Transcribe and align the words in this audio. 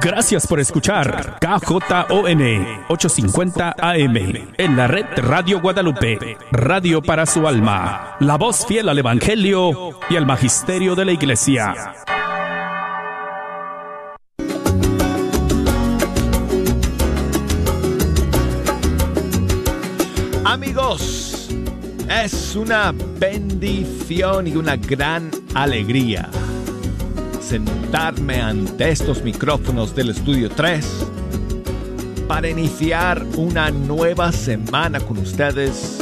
Gracias 0.00 0.46
por 0.46 0.60
escuchar 0.60 1.40
KJON 1.40 1.80
850 2.88 3.74
AM 3.78 4.16
en 4.56 4.76
la 4.76 4.86
red 4.86 5.06
Radio 5.16 5.60
Guadalupe, 5.60 6.38
radio 6.52 7.02
para 7.02 7.26
su 7.26 7.48
alma, 7.48 8.14
la 8.20 8.36
voz 8.36 8.64
fiel 8.66 8.90
al 8.90 8.98
Evangelio 8.98 9.98
y 10.08 10.14
al 10.16 10.24
Magisterio 10.26 10.94
de 10.94 11.04
la 11.04 11.10
Iglesia. 11.12 11.74
Amigos, 20.68 21.48
es 22.22 22.54
una 22.54 22.92
bendición 22.92 24.46
y 24.46 24.54
una 24.54 24.76
gran 24.76 25.30
alegría 25.54 26.28
sentarme 27.40 28.42
ante 28.42 28.90
estos 28.90 29.22
micrófonos 29.22 29.94
del 29.94 30.10
Estudio 30.10 30.50
3 30.50 30.86
para 32.28 32.50
iniciar 32.50 33.24
una 33.38 33.70
nueva 33.70 34.30
semana 34.30 35.00
con 35.00 35.16
ustedes, 35.16 36.00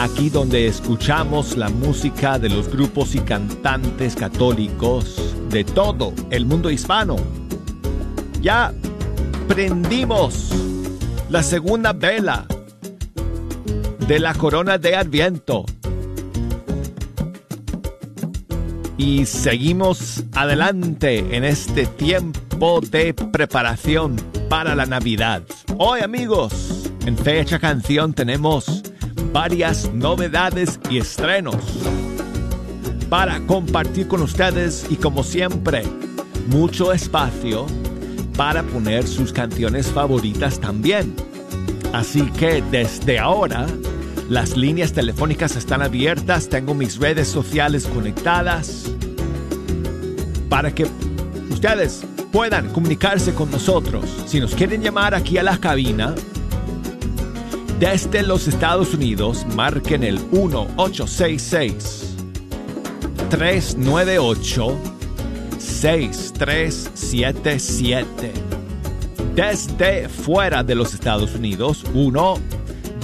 aquí 0.00 0.30
donde 0.30 0.66
escuchamos 0.66 1.54
la 1.58 1.68
música 1.68 2.38
de 2.38 2.48
los 2.48 2.70
grupos 2.70 3.14
y 3.14 3.18
cantantes 3.18 4.16
católicos 4.16 5.34
de 5.50 5.62
todo 5.62 6.14
el 6.30 6.46
mundo 6.46 6.70
hispano. 6.70 7.16
Ya 8.40 8.72
prendimos 9.46 10.52
la 11.28 11.42
segunda 11.42 11.92
vela 11.92 12.46
de 14.06 14.18
la 14.18 14.34
corona 14.34 14.78
de 14.78 14.96
Adviento 14.96 15.64
y 18.96 19.26
seguimos 19.26 20.24
adelante 20.32 21.36
en 21.36 21.44
este 21.44 21.86
tiempo 21.86 22.80
de 22.80 23.14
preparación 23.14 24.16
para 24.48 24.74
la 24.74 24.86
Navidad. 24.86 25.42
Hoy 25.78 26.00
amigos, 26.00 26.90
en 27.06 27.16
Fecha 27.16 27.58
Canción 27.58 28.14
tenemos 28.14 28.82
varias 29.32 29.92
novedades 29.92 30.78
y 30.90 30.98
estrenos 30.98 31.56
para 33.08 33.40
compartir 33.46 34.08
con 34.08 34.22
ustedes 34.22 34.86
y 34.88 34.96
como 34.96 35.22
siempre, 35.22 35.82
mucho 36.48 36.92
espacio 36.92 37.66
para 38.36 38.62
poner 38.62 39.06
sus 39.06 39.32
canciones 39.32 39.88
favoritas 39.88 40.60
también. 40.60 41.31
Así 41.92 42.22
que 42.32 42.62
desde 42.70 43.18
ahora 43.18 43.66
las 44.28 44.56
líneas 44.56 44.92
telefónicas 44.92 45.56
están 45.56 45.82
abiertas, 45.82 46.48
tengo 46.48 46.74
mis 46.74 46.98
redes 46.98 47.26
sociales 47.28 47.86
conectadas 47.86 48.92
para 50.48 50.72
que 50.74 50.86
ustedes 51.50 52.04
puedan 52.30 52.68
comunicarse 52.70 53.34
con 53.34 53.50
nosotros. 53.50 54.06
Si 54.26 54.38
nos 54.40 54.54
quieren 54.54 54.82
llamar 54.82 55.14
aquí 55.14 55.36
a 55.38 55.42
la 55.42 55.58
cabina, 55.58 56.14
desde 57.78 58.22
los 58.22 58.48
Estados 58.48 58.94
Unidos, 58.94 59.44
marquen 59.54 60.02
el 60.04 60.18
1866 60.30 62.14
398 63.28 64.78
6377. 65.58 68.51
Desde 69.34 70.08
fuera 70.10 70.62
de 70.62 70.74
los 70.74 70.92
Estados 70.92 71.34
Unidos, 71.34 71.84
1 71.94 72.34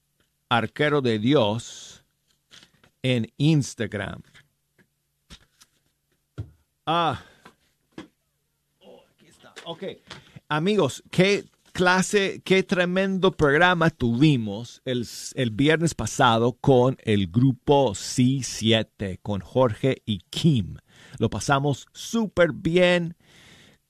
Arquero 0.49 1.01
de 1.01 1.21
Dios 1.21 2.05
en 3.05 3.33
Instagram. 3.37 4.21
Ah. 6.87 7.23
Oh, 8.81 9.05
aquí 9.15 9.29
está. 9.29 9.55
Ok. 9.67 9.85
Amigos, 10.49 11.05
qué 11.09 11.45
clase, 11.75 12.41
qué 12.45 12.62
tremendo 12.62 13.33
programa 13.33 13.91
tuvimos 13.91 14.81
el, 14.85 15.07
el, 15.35 15.51
viernes 15.51 15.95
pasado 15.95 16.53
con 16.53 16.97
el 17.03 17.27
grupo 17.27 17.91
C7, 17.91 19.19
con 19.21 19.41
Jorge 19.41 20.01
y 20.07 20.21
Kim. 20.31 20.77
Lo 21.19 21.29
pasamos 21.29 21.89
súper 21.93 22.53
bien. 22.53 23.17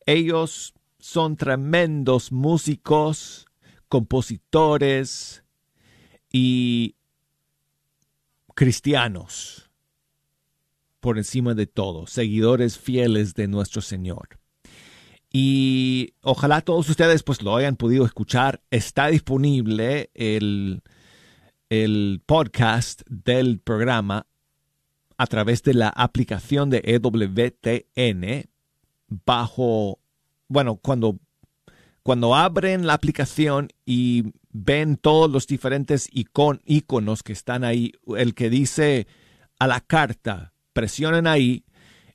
Ellos 0.07 0.73
son 0.99 1.37
tremendos 1.37 2.33
músicos, 2.33 3.47
compositores 3.89 5.45
y 6.33 6.97
cristianos 8.55 9.71
por 11.01 11.19
encima 11.19 11.53
de 11.53 11.67
todo, 11.67 12.07
seguidores 12.07 12.79
fieles 12.79 13.35
de 13.35 13.47
nuestro 13.47 13.83
Señor. 13.83 14.41
Y 15.37 16.15
ojalá 16.23 16.61
todos 16.61 16.89
ustedes 16.89 17.25
pues 17.25 17.43
lo 17.43 17.57
hayan 17.57 17.75
podido 17.75 18.07
escuchar. 18.07 18.63
Está 18.71 19.09
disponible 19.09 20.09
el, 20.15 20.81
el 21.71 22.23
podcast 22.25 23.03
del 23.09 23.59
programa 23.59 24.29
a 25.17 25.27
través 25.27 25.65
de 25.65 25.75
la 25.75 25.89
aplicación 25.89 26.71
de 26.71 26.83
EWTN 26.85 28.49
bajo, 29.27 29.99
bueno, 30.47 30.77
cuando, 30.77 31.19
cuando 32.05 32.37
abren 32.37 32.87
la 32.87 32.93
aplicación 32.93 33.71
y 33.85 34.35
ven 34.53 34.97
todos 34.97 35.29
los 35.29 35.49
diferentes 35.49 36.09
iconos 36.13 37.25
que 37.25 37.33
están 37.33 37.65
ahí, 37.65 37.91
el 38.17 38.37
que 38.37 38.51
dice 38.51 39.09
a 39.59 39.67
la 39.67 39.81
carta, 39.81 40.53
presionen 40.73 41.27
ahí 41.27 41.65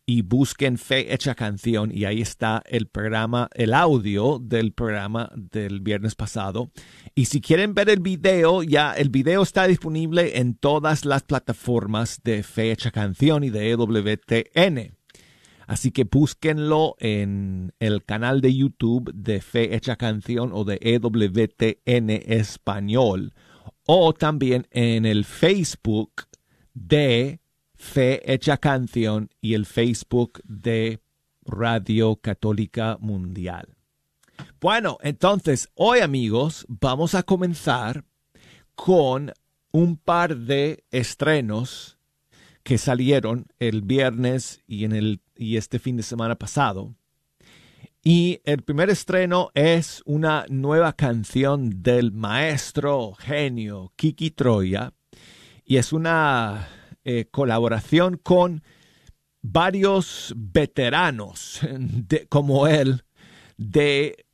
y 0.09 0.23
busquen 0.23 0.79
Fe 0.79 1.13
Hecha 1.13 1.35
Canción 1.35 1.91
y 1.93 2.05
ahí 2.05 2.19
está 2.19 2.63
el 2.65 2.87
programa, 2.87 3.47
el 3.53 3.75
audio 3.75 4.39
del 4.39 4.73
programa 4.73 5.31
del 5.35 5.81
viernes 5.81 6.15
pasado. 6.15 6.71
Y 7.13 7.25
si 7.25 7.41
quieren 7.41 7.75
ver 7.75 7.91
el 7.91 7.99
video, 7.99 8.63
ya 8.63 8.93
el 8.93 9.09
video 9.09 9.43
está 9.43 9.67
disponible 9.67 10.39
en 10.39 10.55
todas 10.55 11.05
las 11.05 11.21
plataformas 11.21 12.21
de 12.23 12.41
Fe 12.41 12.71
Hecha 12.71 12.89
Canción 12.89 13.43
y 13.43 13.51
de 13.51 13.69
EWTN. 13.69 14.97
Así 15.67 15.91
que 15.91 16.05
búsquenlo 16.05 16.95
en 16.97 17.75
el 17.77 18.03
canal 18.03 18.41
de 18.41 18.55
YouTube 18.55 19.13
de 19.13 19.41
Fe 19.41 19.75
Hecha 19.75 19.95
Canción 19.95 20.49
o 20.53 20.63
de 20.63 20.79
EWTN 20.81 22.09
Español 22.09 23.35
o 23.85 24.13
también 24.13 24.65
en 24.71 25.05
el 25.05 25.23
Facebook 25.23 26.23
de 26.73 27.41
Fe 27.79 28.21
Hecha 28.31 28.57
Canción 28.57 29.29
y 29.39 29.53
el 29.53 29.65
Facebook 29.65 30.41
de 30.43 30.99
Radio 31.45 32.17
Católica 32.17 32.97
Mundial. 32.99 33.69
Bueno, 34.59 34.97
entonces 35.01 35.69
hoy 35.75 35.99
amigos 35.99 36.65
vamos 36.67 37.15
a 37.15 37.23
comenzar 37.23 38.03
con 38.75 39.31
un 39.71 39.95
par 39.95 40.35
de 40.35 40.83
estrenos 40.91 41.97
que 42.63 42.77
salieron 42.77 43.47
el 43.59 43.81
viernes 43.81 44.61
y, 44.67 44.83
en 44.83 44.91
el, 44.91 45.21
y 45.37 45.55
este 45.55 45.79
fin 45.79 45.95
de 45.95 46.03
semana 46.03 46.35
pasado. 46.35 46.93
Y 48.03 48.41
el 48.43 48.61
primer 48.61 48.89
estreno 48.89 49.51
es 49.53 50.03
una 50.05 50.45
nueva 50.49 50.93
canción 50.93 51.81
del 51.81 52.11
maestro 52.11 53.13
genio 53.13 53.93
Kiki 53.95 54.31
Troya. 54.31 54.93
Y 55.65 55.77
es 55.77 55.93
una 55.93 56.67
eh, 57.05 57.25
colaboración 57.31 58.17
con 58.17 58.63
varios 59.41 60.33
veteranos 60.35 61.61
como 62.29 62.67
él 62.67 63.03
de, 63.57 64.25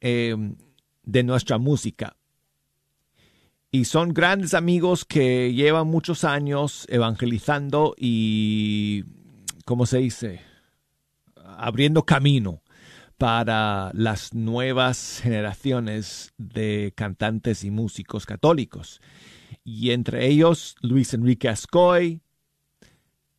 em, 0.00 0.56
de 1.02 1.22
nuestra 1.22 1.58
música. 1.58 2.14
y 3.70 3.84
son 3.84 4.14
grandes 4.14 4.54
amigos 4.54 5.04
que 5.04 5.52
llevan 5.52 5.88
muchos 5.88 6.24
años 6.24 6.86
evangelizando 6.88 7.94
y, 7.98 9.04
¿cómo 9.66 9.84
se 9.84 9.98
dice? 9.98 10.40
Abriendo 11.58 12.04
camino 12.04 12.62
para 13.18 13.90
las 13.94 14.32
nuevas 14.32 15.20
generaciones 15.22 16.32
de 16.38 16.94
cantantes 16.96 17.64
y 17.64 17.70
músicos 17.70 18.24
católicos. 18.24 19.00
Y 19.64 19.90
entre 19.90 20.26
ellos 20.26 20.76
Luis 20.80 21.14
Enrique 21.14 21.48
Ascoy, 21.48 22.20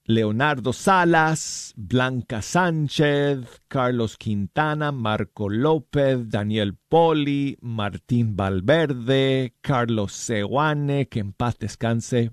Leonardo 0.09 0.73
Salas, 0.73 1.71
Blanca 1.75 2.41
Sánchez, 2.41 3.61
Carlos 3.67 4.17
Quintana, 4.17 4.91
Marco 4.91 5.49
López, 5.49 6.27
Daniel 6.29 6.75
Poli, 6.89 7.59
Martín 7.61 8.35
Valverde, 8.35 9.53
Carlos 9.61 10.13
Seguane, 10.13 11.07
que 11.07 11.19
en 11.19 11.31
paz 11.31 11.59
descanse, 11.59 12.31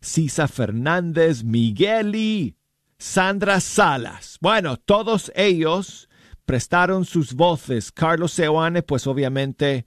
Cisa 0.00 0.46
Fernández, 0.46 1.42
Migueli, 1.42 2.54
Sandra 2.96 3.58
Salas. 3.58 4.38
Bueno, 4.40 4.76
todos 4.76 5.32
ellos 5.34 6.08
prestaron 6.46 7.04
sus 7.04 7.34
voces. 7.34 7.90
Carlos 7.90 8.30
Seguane, 8.30 8.82
pues 8.82 9.08
obviamente 9.08 9.84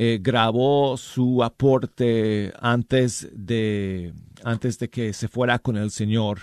eh, 0.00 0.20
grabó 0.22 0.96
su 0.96 1.42
aporte 1.42 2.52
antes 2.60 3.28
de, 3.32 4.14
antes 4.44 4.78
de 4.78 4.88
que 4.88 5.12
se 5.12 5.26
fuera 5.26 5.58
con 5.58 5.76
el 5.76 5.90
Señor 5.90 6.38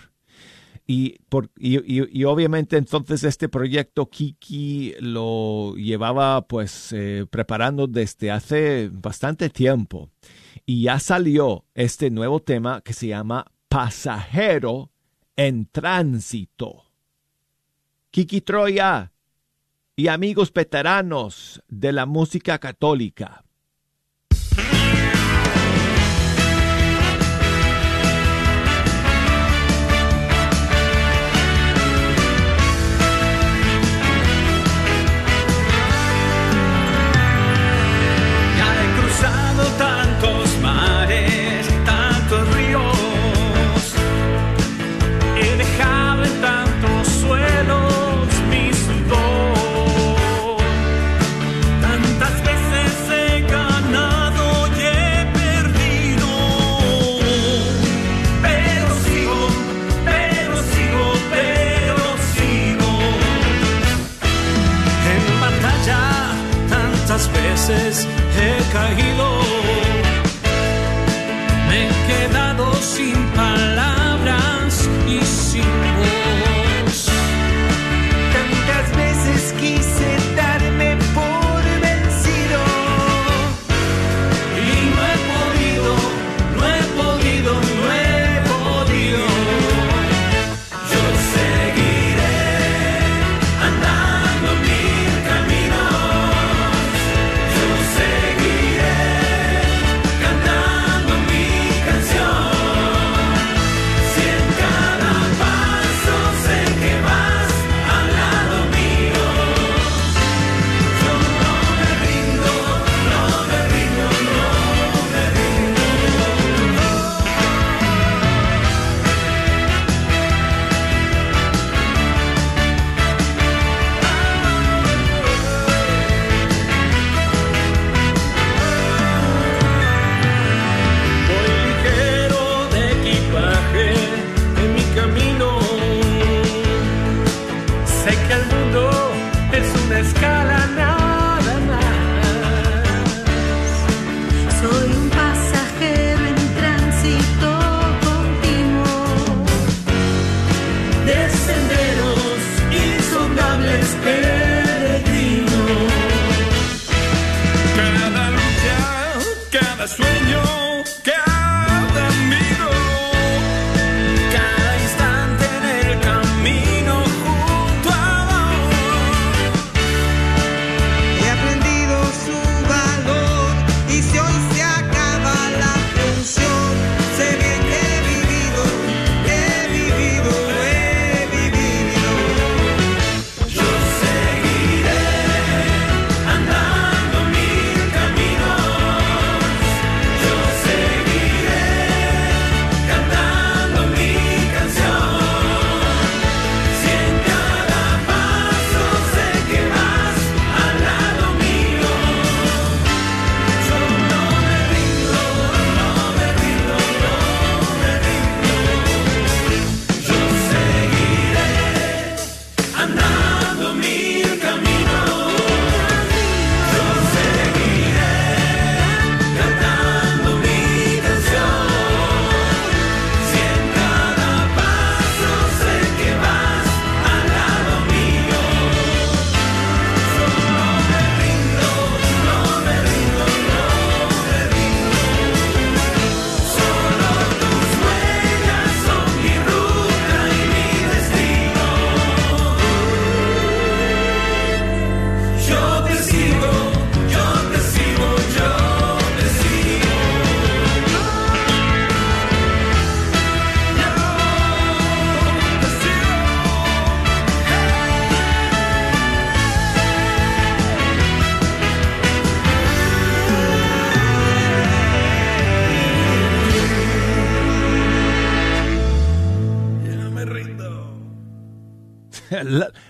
y, 0.87 1.17
por, 1.29 1.49
y, 1.57 2.23
obviamente 2.25 2.77
entonces 2.77 3.23
este 3.23 3.47
proyecto 3.49 4.07
Kiki 4.09 4.95
lo 4.99 5.73
llevaba 5.75 6.47
pues 6.47 6.91
eh, 6.91 7.25
preparando 7.29 7.87
desde 7.87 8.29
hace 8.29 8.89
bastante 8.91 9.49
tiempo. 9.49 10.11
Y 10.65 10.83
ya 10.83 10.99
salió 10.99 11.65
este 11.73 12.11
nuevo 12.11 12.41
tema 12.41 12.81
que 12.81 12.93
se 12.93 13.07
llama 13.07 13.45
Pasajero 13.67 14.91
en 15.35 15.65
Tránsito. 15.65 16.83
Kiki 18.11 18.41
Troya 18.41 19.11
y 19.95 20.07
amigos 20.07 20.53
veteranos 20.53 21.63
de 21.67 21.93
la 21.93 22.05
música 22.05 22.59
católica. 22.59 23.44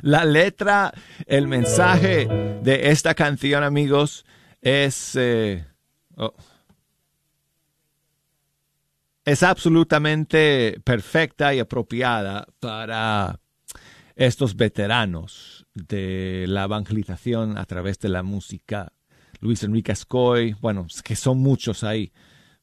La, 0.05 0.23
letra, 0.23 0.93
el 1.25 1.47
mensaje 1.47 2.27
de 2.61 2.91
esta 2.91 3.15
canción, 3.15 3.63
amigos, 3.63 4.23
es... 4.61 5.15
eh, 5.15 5.65
oh. 6.15 6.31
es 9.23 9.41
absolutamente 9.41 10.79
perfecta 10.83 11.55
y 11.55 11.59
apropiada 11.59 12.45
para 12.59 13.39
estos 14.15 14.55
veteranos 14.55 15.65
de 15.73 16.45
la 16.49 16.65
evangelización 16.65 17.57
a 17.57 17.65
través 17.65 17.97
de 17.97 18.09
la 18.09 18.21
música. 18.21 18.93
Luis 19.39 19.63
Enrique 19.63 19.91
Ascoy, 19.91 20.55
bueno, 20.61 20.85
que 21.03 21.15
son 21.15 21.39
muchos 21.39 21.83
ahí 21.83 22.13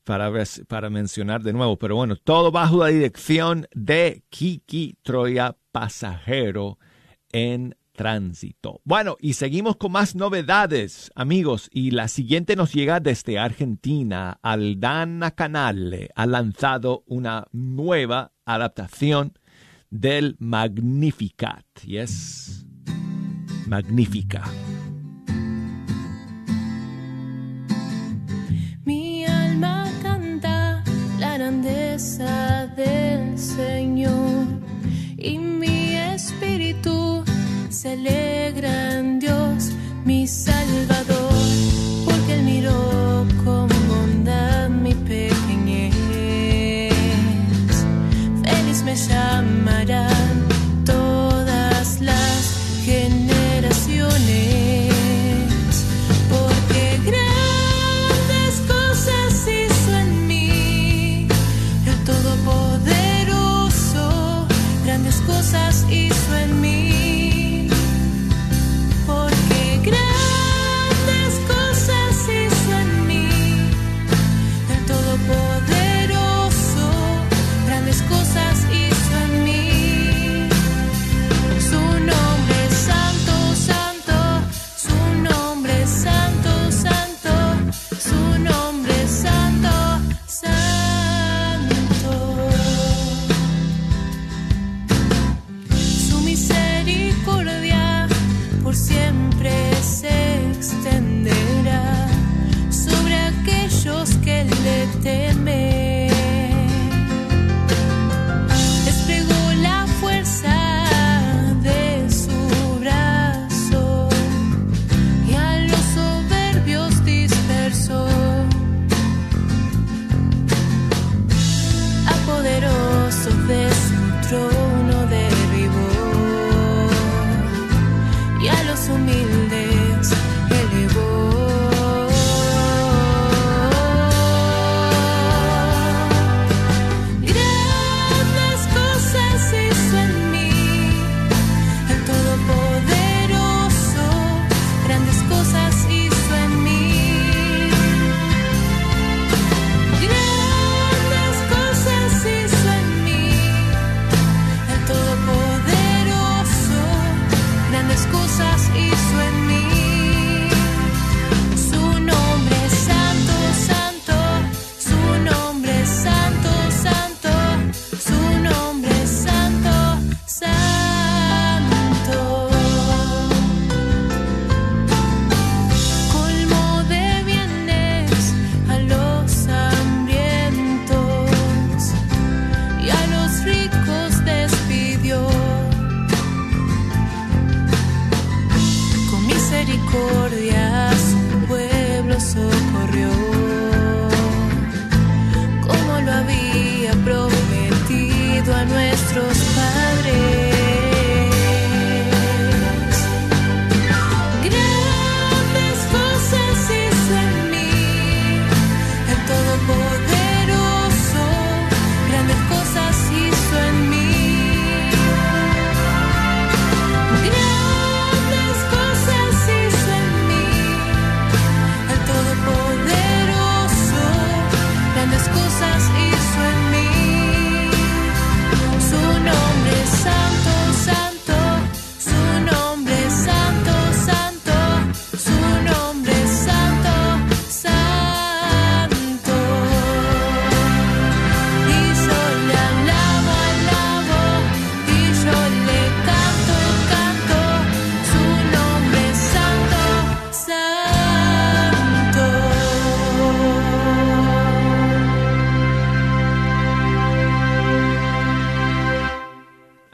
para, 0.04 0.30
para 0.68 0.90
mencionar 0.90 1.42
de 1.42 1.52
nuevo, 1.52 1.76
pero 1.76 1.96
bueno, 1.96 2.14
todo 2.14 2.52
bajo 2.52 2.78
la 2.78 2.86
dirección 2.86 3.66
de 3.74 4.22
Kiki 4.30 4.96
Troya 5.02 5.56
Pasajero 5.72 6.78
en 7.32 7.76
tránsito. 7.92 8.80
Bueno, 8.84 9.16
y 9.20 9.34
seguimos 9.34 9.76
con 9.76 9.92
más 9.92 10.14
novedades, 10.14 11.10
amigos, 11.14 11.68
y 11.72 11.90
la 11.90 12.08
siguiente 12.08 12.56
nos 12.56 12.72
llega 12.72 13.00
desde 13.00 13.38
Argentina. 13.38 14.38
Aldana 14.42 15.32
Canale 15.32 16.10
ha 16.14 16.26
lanzado 16.26 17.04
una 17.06 17.46
nueva 17.52 18.32
adaptación 18.44 19.38
del 19.90 20.36
Magnificat, 20.38 21.66
y 21.84 21.98
es 21.98 22.66
magnífica. 23.66 24.42
Mi 28.84 29.24
alma 29.26 29.84
canta 30.02 30.82
la 31.18 31.36
grandeza 31.36 32.66
del 32.68 33.38
Señor 33.38 34.71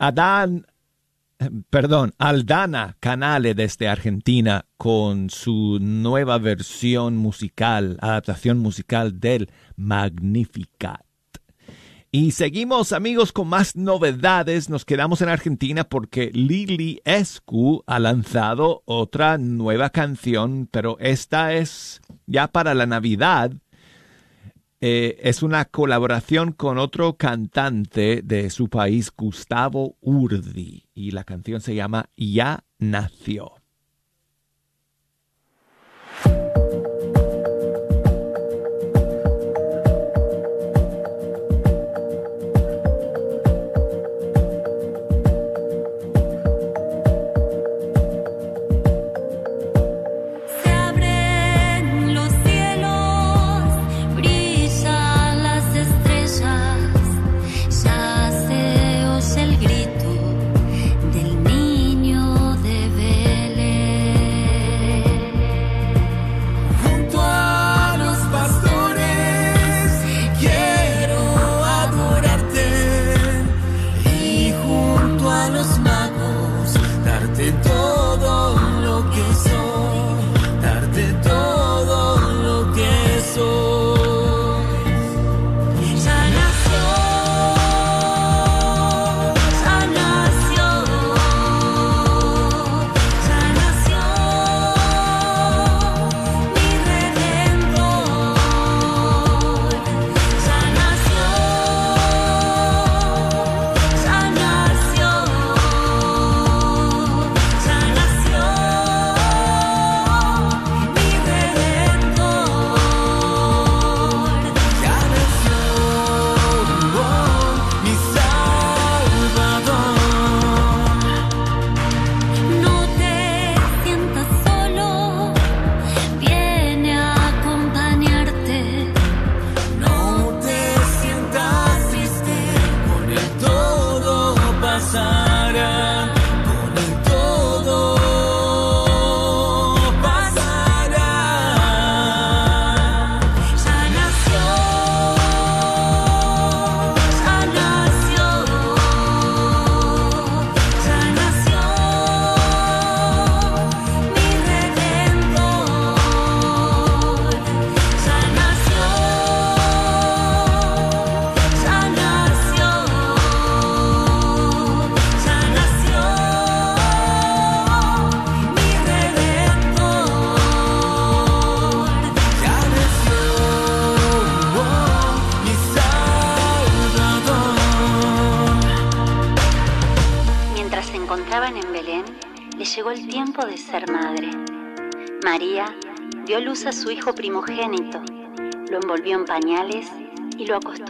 Adán, 0.09 0.67
perdón, 1.69 2.15
Aldana 2.17 2.97
Canale 2.99 3.55
desde 3.55 3.89
Argentina 3.89 4.65
con 4.79 5.29
su 5.29 5.79
nueva 5.83 6.39
versión 6.39 7.19
musical, 7.19 7.99
adaptación 8.01 8.59
musical 8.59 9.21
del 9.21 9.51
Magnificat. 9.77 11.05
Y 12.11 12.31
seguimos 12.31 12.95
amigos 12.95 13.33
con 13.33 13.49
más 13.49 13.77
novedades. 13.77 14.71
Nos 14.71 14.87
quedamos 14.87 15.21
en 15.21 15.29
Argentina 15.29 15.85
porque 15.85 16.31
Lili 16.33 17.03
Escu 17.05 17.85
ha 17.87 17.99
lanzado 17.99 18.83
otra 18.87 19.37
nueva 19.37 19.91
canción, 19.91 20.71
pero 20.71 20.97
esta 21.01 21.53
es 21.53 22.01
ya 22.27 22.49
para 22.49 22.73
la 22.73 22.87
Navidad 22.87 23.53
eh, 24.81 25.19
es 25.23 25.43
una 25.43 25.65
colaboración 25.65 26.53
con 26.53 26.79
otro 26.79 27.17
cantante 27.17 28.23
de 28.23 28.49
su 28.51 28.69
país, 28.69 29.13
Gustavo 29.17 29.97
Urdi, 30.01 30.89
y 30.95 31.11
la 31.11 31.25
canción 31.25 31.61
se 31.61 31.75
llama 31.75 32.11
Ya 32.17 32.65
Nació. 32.79 33.58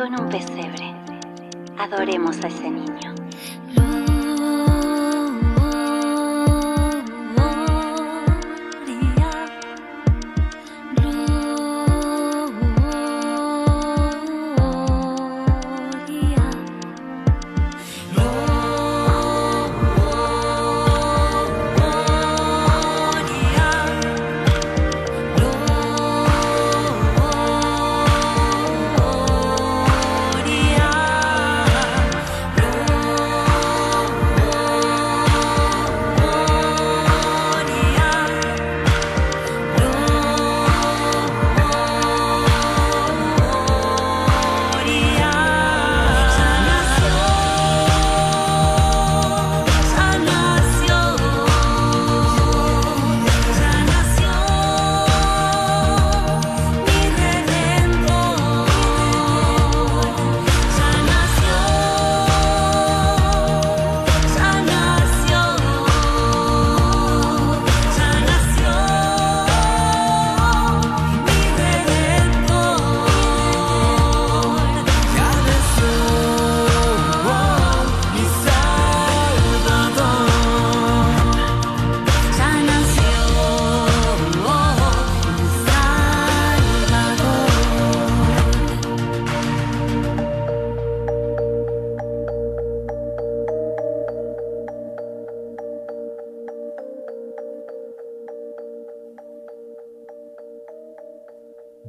en 0.04 0.20
un 0.20 0.28
pesebre. 0.28 0.94
Adoremos 1.76 2.38
a 2.44 2.48
ese 2.48 2.70
niño. 2.70 3.07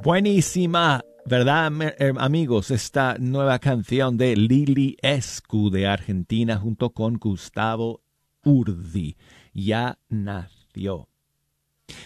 Buenísima, 0.09 1.05
¿verdad, 1.23 1.71
eh, 1.99 2.13
amigos? 2.17 2.71
Esta 2.71 3.17
nueva 3.19 3.59
canción 3.59 4.17
de 4.17 4.35
Lili 4.35 4.97
Escu 5.03 5.69
de 5.69 5.85
Argentina 5.85 6.57
junto 6.57 6.89
con 6.89 7.19
Gustavo 7.19 8.01
Urdi. 8.43 9.17
Ya 9.53 9.99
nació. 10.09 11.09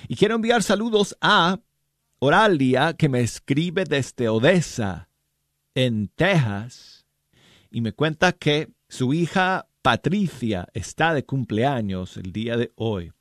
Y 0.10 0.18
quiero 0.18 0.36
enviar 0.36 0.64
saludos 0.64 1.16
a 1.22 1.62
Oralia, 2.20 2.92
que 2.92 3.08
me 3.08 3.22
escribe 3.22 3.86
desde 3.86 4.28
Odessa, 4.28 5.08
en 5.74 6.10
Texas, 6.10 7.06
y 7.72 7.80
me 7.80 7.94
cuenta 7.94 8.34
que 8.34 8.68
su 8.90 9.14
hija 9.14 9.70
Patricia 9.82 10.68
está 10.74 11.14
de 11.14 11.24
cumpleaños 11.24 12.18
el 12.18 12.34
día 12.34 12.58
de 12.58 12.74
hoy. 12.76 13.14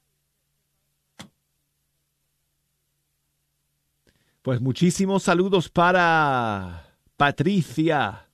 Pues 4.42 4.61
muchísimos 4.61 5.22
saludos 5.22 5.68
para 5.68 6.98
Patricia. 7.16 8.28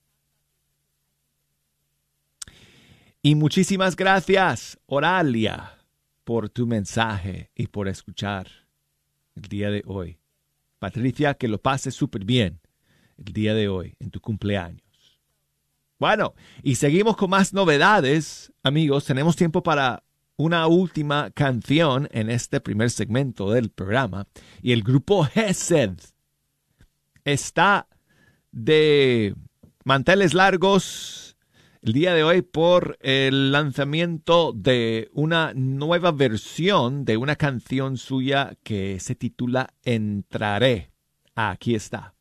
Y 3.21 3.35
muchísimas 3.35 3.95
gracias, 3.95 4.79
Oralia, 4.87 5.77
por 6.23 6.49
tu 6.49 6.65
mensaje 6.65 7.51
y 7.53 7.67
por 7.67 7.87
escuchar 7.87 8.47
el 9.35 9.43
día 9.43 9.69
de 9.69 9.83
hoy. 9.85 10.17
Patricia, 10.79 11.35
que 11.35 11.47
lo 11.47 11.61
pases 11.61 11.93
súper 11.93 12.25
bien 12.25 12.59
el 13.23 13.31
día 13.31 13.53
de 13.53 13.67
hoy, 13.67 13.95
en 13.99 14.09
tu 14.09 14.19
cumpleaños. 14.19 15.19
Bueno, 15.99 16.33
y 16.63 16.73
seguimos 16.73 17.17
con 17.17 17.29
más 17.29 17.53
novedades, 17.53 18.51
amigos. 18.63 19.05
Tenemos 19.05 19.35
tiempo 19.35 19.61
para 19.61 20.01
una 20.39 20.67
última 20.67 21.31
canción 21.31 22.07
en 22.13 22.29
este 22.29 22.61
primer 22.61 22.91
segmento 22.91 23.51
del 23.51 23.71
programa. 23.71 24.25
Y 24.61 24.71
el 24.71 24.83
grupo 24.83 25.27
Hesed 25.35 25.99
está 27.25 27.89
de 28.49 29.35
manteles 29.83 30.33
largos 30.33 31.35
el 31.81 31.91
día 31.91 32.13
de 32.13 32.23
hoy 32.23 32.41
por 32.41 32.97
el 33.01 33.51
lanzamiento 33.51 34.53
de 34.55 35.09
una 35.11 35.53
nueva 35.53 36.13
versión 36.13 37.03
de 37.03 37.17
una 37.17 37.35
canción 37.35 37.97
suya 37.97 38.53
que 38.63 39.01
se 39.01 39.15
titula 39.15 39.73
Entraré. 39.83 40.93
Aquí 41.35 41.75
está. 41.75 42.15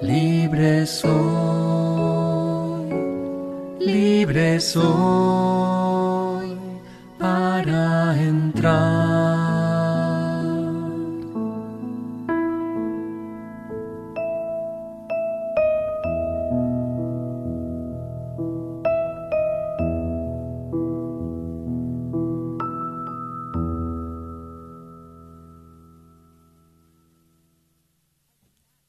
libre 0.00 0.86
soy, 0.86 1.10
libre 3.80 4.58
soy 4.58 5.57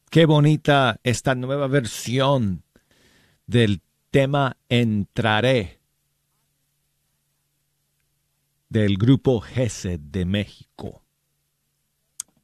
Qué 0.09 0.25
bonita 0.25 0.99
esta 1.03 1.35
nueva 1.35 1.67
versión 1.67 2.63
del 3.45 3.83
tema 4.09 4.57
Entraré 4.67 5.81
del 8.69 8.97
grupo 8.97 9.39
GESED 9.39 9.99
de 9.99 10.25
México. 10.25 11.03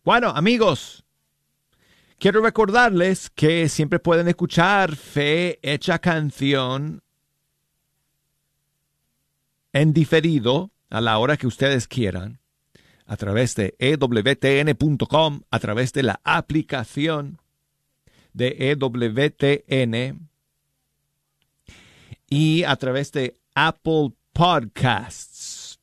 Bueno, 0.03 0.29
amigos, 0.29 1.05
quiero 2.19 2.43
recordarles 2.43 3.31
que 3.31 3.67
siempre 3.67 3.97
pueden 3.97 4.27
escuchar 4.27 4.95
Fe 4.95 5.57
Hecha 5.63 5.97
Canción 5.97 7.01
en 9.73 9.91
diferido 9.91 10.69
a 10.91 11.01
la 11.01 11.17
hora 11.17 11.35
que 11.35 11.47
ustedes 11.47 11.87
quieran 11.87 12.39
a 13.07 13.17
través 13.17 13.55
de 13.55 13.75
ewtn.com, 13.79 15.41
a 15.49 15.59
través 15.59 15.93
de 15.93 16.03
la 16.03 16.21
aplicación 16.23 17.39
de 18.35 18.71
EWTN 18.71 20.27
y 22.29 22.63
a 22.63 22.75
través 22.75 23.11
de 23.11 23.39
Apple 23.55 24.11
Podcasts. 24.33 25.79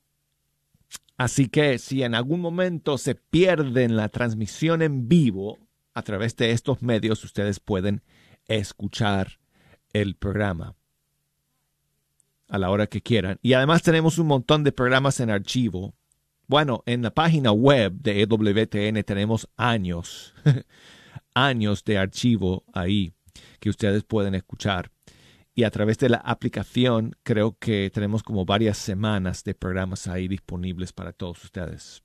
Así 1.17 1.49
que 1.49 1.79
si 1.79 2.03
en 2.03 2.15
algún 2.15 2.41
momento 2.41 2.99
se 2.99 3.15
pierden 3.15 3.97
la 3.97 4.09
transmisión 4.09 4.83
en 4.83 5.09
vivo 5.09 5.59
a 5.95 6.03
través 6.03 6.37
de 6.37 6.51
estos 6.51 6.83
medios, 6.83 7.25
ustedes 7.25 7.61
pueden 7.61 8.03
escuchar 8.47 9.39
el 9.93 10.15
programa 10.15 10.75
a 12.49 12.59
la 12.59 12.71
hora 12.71 12.87
que 12.87 13.01
quieran. 13.01 13.39
Y 13.41 13.55
además 13.55 13.83
tenemos 13.83 14.19
un 14.19 14.27
montón 14.27 14.63
de 14.63 14.73
programas 14.73 15.21
en 15.21 15.31
archivo. 15.31 15.95
Bueno, 16.49 16.83
en 16.85 17.03
la 17.03 17.13
página 17.13 17.51
web 17.53 17.93
de 17.93 18.23
EWTN 18.23 19.03
tenemos 19.05 19.49
años, 19.57 20.35
años 21.35 21.85
de 21.85 21.99
archivo 21.99 22.65
ahí 22.73 23.13
que 23.61 23.71
ustedes 23.71 24.05
pueden 24.05 24.35
escuchar. 24.35 24.91
Y 25.55 25.65
a 25.65 25.71
través 25.71 25.99
de 25.99 26.09
la 26.09 26.19
aplicación 26.19 27.15
creo 27.23 27.57
que 27.59 27.91
tenemos 27.93 28.23
como 28.23 28.45
varias 28.45 28.79
semanas 28.79 29.45
de 29.45 29.55
programas 29.55 30.07
ahí 30.07 30.27
disponibles 30.27 30.93
para 30.93 31.13
todos 31.13 31.45
ustedes. 31.45 32.03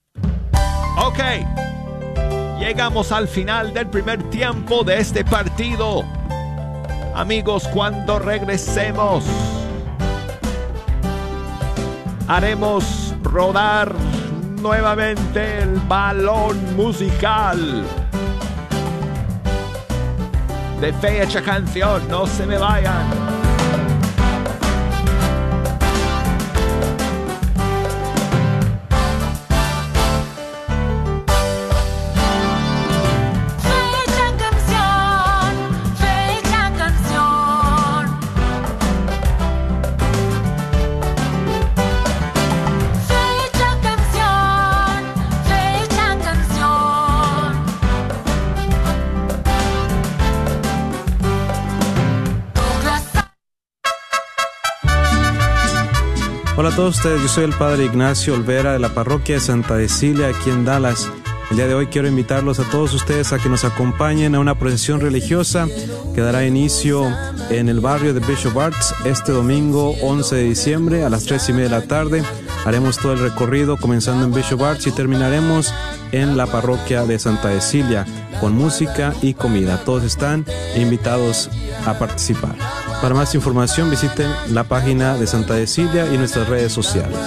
Ok, 0.98 1.20
llegamos 2.60 3.12
al 3.12 3.28
final 3.28 3.74
del 3.74 3.88
primer 3.90 4.30
tiempo 4.30 4.84
de 4.84 5.00
este 5.00 5.24
partido. 5.24 6.04
Amigos, 7.16 7.68
cuando 7.70 8.20
regresemos, 8.20 9.24
haremos 12.28 13.16
rodar 13.24 13.96
nuevamente 14.62 15.60
el 15.60 15.76
balón 15.88 16.76
musical 16.76 17.86
de 20.80 20.94
fecha 20.94 21.42
canción. 21.42 22.08
No 22.08 22.26
se 22.26 22.46
me 22.46 22.58
vayan. 22.58 23.27
Todos 56.78 56.98
ustedes, 56.98 57.24
yo 57.24 57.28
soy 57.28 57.44
el 57.46 57.54
Padre 57.54 57.86
Ignacio 57.86 58.36
Olvera 58.36 58.74
de 58.74 58.78
la 58.78 58.94
parroquia 58.94 59.36
de 59.36 59.42
Santa 59.42 59.78
Cecilia 59.78 60.28
aquí 60.28 60.52
en 60.52 60.64
Dallas. 60.64 61.10
El 61.50 61.58
día 61.58 61.66
de 61.66 61.74
hoy 61.74 61.88
quiero 61.88 62.08
invitarlos 62.08 62.60
a 62.60 62.70
todos 62.70 62.94
ustedes 62.94 63.34
a 63.34 63.40
que 63.40 63.50
nos 63.50 63.66
acompañen 63.66 64.36
a 64.36 64.40
una 64.40 64.60
procesión 64.60 65.02
religiosa 65.02 65.68
que 66.14 66.22
dará 66.22 66.46
inicio 66.46 67.12
en 67.50 67.68
el 67.68 67.80
barrio 67.80 68.14
de 68.14 68.20
Bishop 68.20 68.56
Arts 68.60 68.94
este 69.06 69.32
domingo 69.32 69.96
11 70.04 70.36
de 70.36 70.44
diciembre 70.44 71.04
a 71.04 71.10
las 71.10 71.24
3 71.24 71.50
y 71.50 71.54
media 71.54 71.70
de 71.70 71.80
la 71.80 71.88
tarde. 71.88 72.24
Haremos 72.64 73.00
todo 73.00 73.14
el 73.14 73.20
recorrido 73.22 73.78
comenzando 73.78 74.24
en 74.24 74.32
Bishop 74.32 74.62
Arts 74.62 74.86
y 74.86 74.92
terminaremos 74.92 75.74
en 76.12 76.38
la 76.38 76.46
parroquia 76.46 77.06
de 77.06 77.18
Santa 77.18 77.50
Cecilia 77.54 78.06
con 78.40 78.54
música 78.54 79.16
y 79.24 79.34
comida. 79.34 79.84
Todos 79.84 80.04
están 80.04 80.46
invitados 80.76 81.50
a 81.88 81.98
participar. 81.98 82.56
Para 83.02 83.14
más 83.14 83.36
información 83.36 83.90
visiten 83.90 84.30
la 84.50 84.64
página 84.64 85.18
de 85.18 85.28
Santa 85.28 85.54
Cecilia 85.56 86.12
y 86.12 86.18
nuestras 86.18 86.48
redes 86.50 86.72
sociales. 86.74 87.18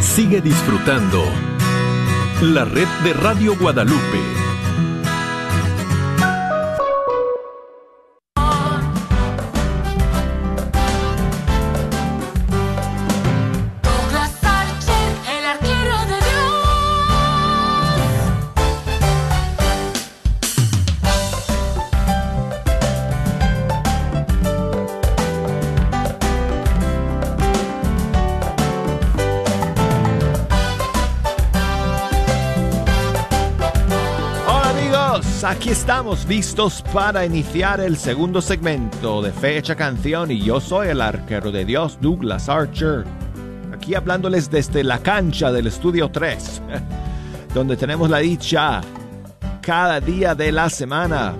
Sigue 0.00 0.40
disfrutando 0.40 1.22
la 2.40 2.64
red 2.64 2.88
de 3.02 3.12
Radio 3.12 3.56
Guadalupe. 3.56 4.43
Aquí 35.64 35.72
estamos 35.72 36.26
listos 36.26 36.84
para 36.92 37.24
iniciar 37.24 37.80
el 37.80 37.96
segundo 37.96 38.42
segmento 38.42 39.22
de 39.22 39.32
Fecha 39.32 39.74
Canción 39.74 40.30
y 40.30 40.38
yo 40.38 40.60
soy 40.60 40.88
el 40.88 41.00
arquero 41.00 41.50
de 41.50 41.64
Dios, 41.64 41.96
Douglas 42.02 42.50
Archer. 42.50 43.06
Aquí 43.72 43.94
hablándoles 43.94 44.50
desde 44.50 44.84
la 44.84 44.98
cancha 44.98 45.50
del 45.52 45.68
Estudio 45.68 46.10
3, 46.10 46.60
donde 47.54 47.78
tenemos 47.78 48.10
la 48.10 48.18
dicha 48.18 48.82
cada 49.62 50.00
día 50.00 50.34
de 50.34 50.52
la 50.52 50.68
semana 50.68 51.32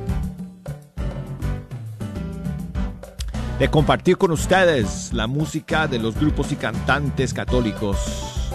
de 3.59 3.69
compartir 3.69 4.17
con 4.17 4.31
ustedes 4.31 5.13
la 5.13 5.27
música 5.27 5.87
de 5.87 5.99
los 5.99 6.19
grupos 6.19 6.51
y 6.51 6.57
cantantes 6.57 7.35
católicos 7.35 7.99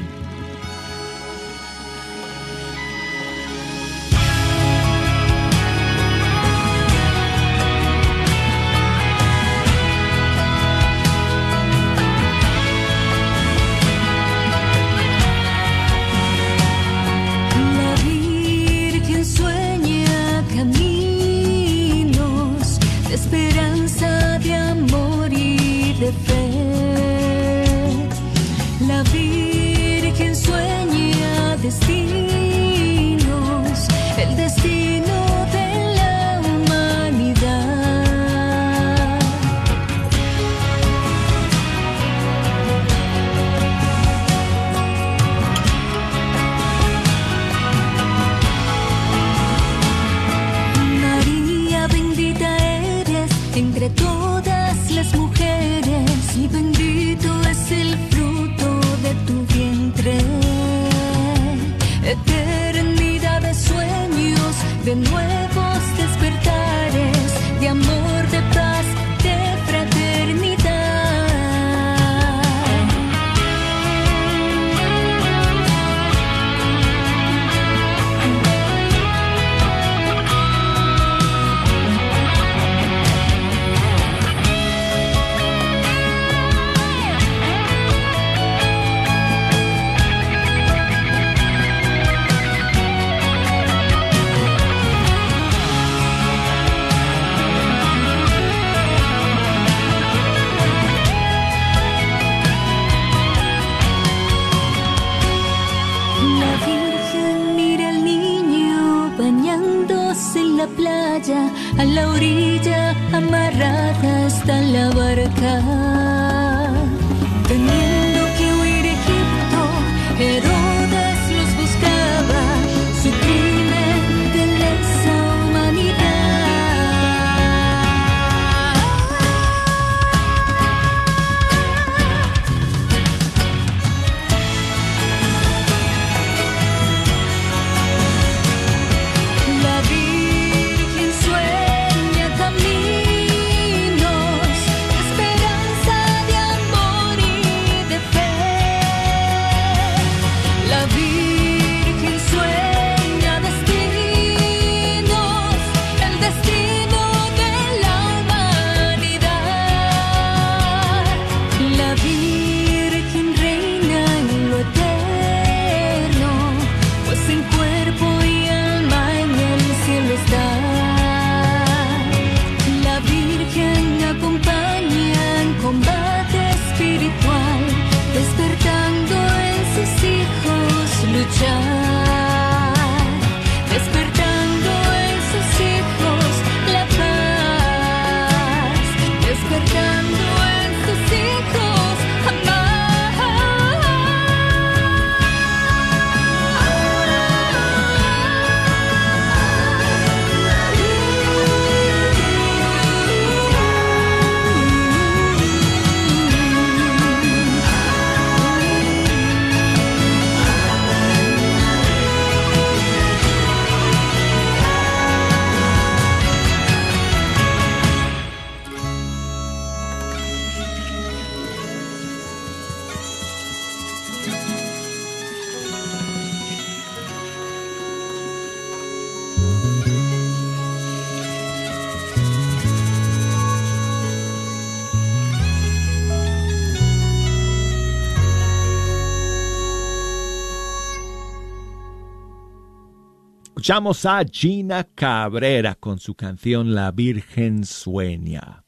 A 243.75 244.23
Gina 244.31 244.85
Cabrera 244.85 245.75
con 245.77 245.98
su 245.98 246.14
canción 246.14 246.75
La 246.75 246.90
Virgen 246.90 247.64
Sueña. 247.64 248.66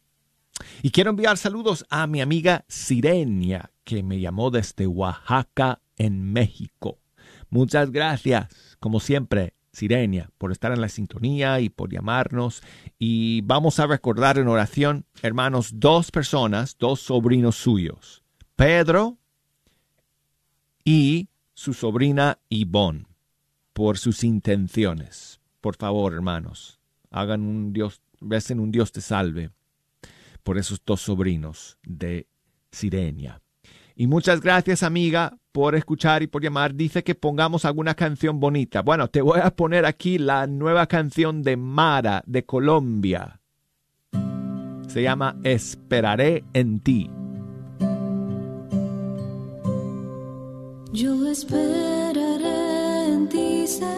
Y 0.82 0.92
quiero 0.92 1.10
enviar 1.10 1.36
saludos 1.36 1.84
a 1.90 2.06
mi 2.06 2.22
amiga 2.22 2.64
Sirenia, 2.68 3.70
que 3.84 4.02
me 4.02 4.18
llamó 4.18 4.50
desde 4.50 4.86
Oaxaca, 4.86 5.82
en 5.98 6.32
México. 6.32 7.00
Muchas 7.50 7.90
gracias, 7.90 8.78
como 8.80 8.98
siempre, 8.98 9.52
Sirenia, 9.72 10.30
por 10.38 10.52
estar 10.52 10.72
en 10.72 10.80
la 10.80 10.88
sintonía 10.88 11.60
y 11.60 11.68
por 11.68 11.92
llamarnos. 11.92 12.62
Y 12.98 13.42
vamos 13.42 13.80
a 13.80 13.86
recordar 13.86 14.38
en 14.38 14.48
oración, 14.48 15.04
hermanos, 15.20 15.72
dos 15.74 16.10
personas, 16.10 16.78
dos 16.78 17.00
sobrinos 17.00 17.56
suyos, 17.56 18.24
Pedro 18.56 19.18
y 20.82 21.28
su 21.52 21.74
sobrina 21.74 22.38
Ivonne, 22.48 23.04
por 23.74 23.98
sus 23.98 24.24
intenciones. 24.24 25.40
Por 25.60 25.76
favor, 25.76 26.14
hermanos, 26.14 26.80
hagan 27.10 27.42
un 27.42 27.74
Dios, 27.74 28.00
recen 28.20 28.60
un 28.60 28.70
Dios 28.70 28.92
te 28.92 29.02
salve 29.02 29.50
por 30.42 30.56
esos 30.56 30.80
dos 30.84 31.02
sobrinos 31.02 31.78
de 31.82 32.26
Sirenia. 32.70 33.42
Y 33.96 34.06
muchas 34.06 34.40
gracias, 34.40 34.82
amiga, 34.82 35.36
por 35.52 35.74
escuchar 35.74 36.22
y 36.22 36.26
por 36.26 36.42
llamar. 36.42 36.74
Dice 36.74 37.04
que 37.04 37.14
pongamos 37.14 37.64
alguna 37.64 37.94
canción 37.94 38.40
bonita. 38.40 38.82
Bueno, 38.82 39.08
te 39.08 39.20
voy 39.20 39.40
a 39.42 39.50
poner 39.54 39.86
aquí 39.86 40.18
la 40.18 40.46
nueva 40.46 40.86
canción 40.86 41.42
de 41.42 41.56
Mara, 41.56 42.22
de 42.26 42.44
Colombia. 42.44 43.40
Se 44.88 45.02
llama 45.02 45.36
Esperaré 45.44 46.44
en 46.52 46.80
ti. 46.80 47.10
Yo 50.92 51.26
esperaré 51.26 51.88
en 51.88 51.93
Señor. 53.66 53.94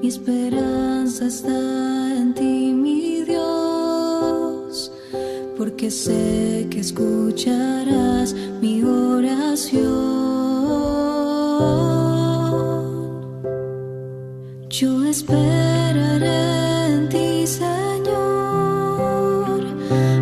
Mi 0.00 0.08
esperanza 0.08 1.26
está 1.26 2.16
en 2.16 2.34
ti, 2.34 2.72
mi 2.72 3.22
Dios, 3.22 4.92
porque 5.56 5.90
sé 5.90 6.66
que 6.70 6.80
escucharás 6.80 8.34
mi 8.60 8.82
oración. 8.82 9.90
Yo 14.68 15.04
esperaré 15.04 16.86
en 16.94 17.08
ti, 17.08 17.46
Señor. 17.46 17.70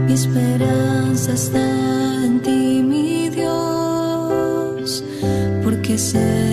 Mi 0.07 0.13
esperanza 0.13 1.33
está 1.33 2.25
en 2.25 2.41
ti, 2.43 2.83
mi 2.83 3.29
Dios, 3.29 5.05
porque 5.63 5.99
sé 5.99 6.48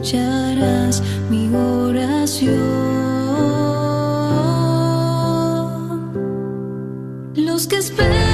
escucharás 0.00 1.02
mi 1.28 1.54
oración. 1.54 2.56
Los 7.34 7.66
que 7.66 7.76
esperan 7.76 8.29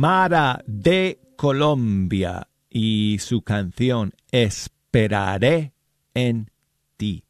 Mara 0.00 0.64
de 0.66 1.20
Colombia 1.36 2.48
y 2.70 3.18
su 3.18 3.42
canción 3.42 4.14
esperaré 4.30 5.74
en 6.14 6.50
ti. 6.96 7.22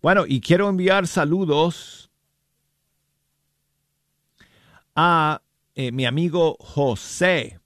Bueno, 0.00 0.24
y 0.26 0.40
quiero 0.40 0.70
enviar 0.70 1.06
saludos 1.06 2.10
a 4.94 5.42
eh, 5.74 5.92
mi 5.92 6.06
amigo 6.06 6.56
José. 6.58 7.60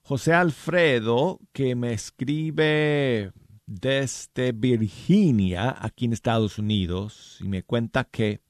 José 0.00 0.32
Alfredo, 0.32 1.40
que 1.52 1.74
me 1.74 1.92
escribe 1.92 3.34
desde 3.66 4.52
Virginia, 4.52 5.76
aquí 5.78 6.06
en 6.06 6.14
Estados 6.14 6.58
Unidos, 6.58 7.36
y 7.42 7.48
me 7.48 7.62
cuenta 7.64 8.04
que 8.04 8.47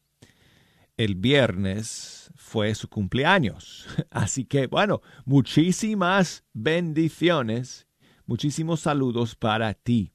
el 0.98 1.14
viernes 1.14 2.30
fue 2.34 2.74
su 2.74 2.88
cumpleaños. 2.88 3.86
Así 4.10 4.44
que, 4.44 4.66
bueno, 4.66 5.00
muchísimas 5.24 6.44
bendiciones, 6.52 7.86
muchísimos 8.26 8.80
saludos 8.80 9.34
para 9.34 9.72
ti. 9.72 10.12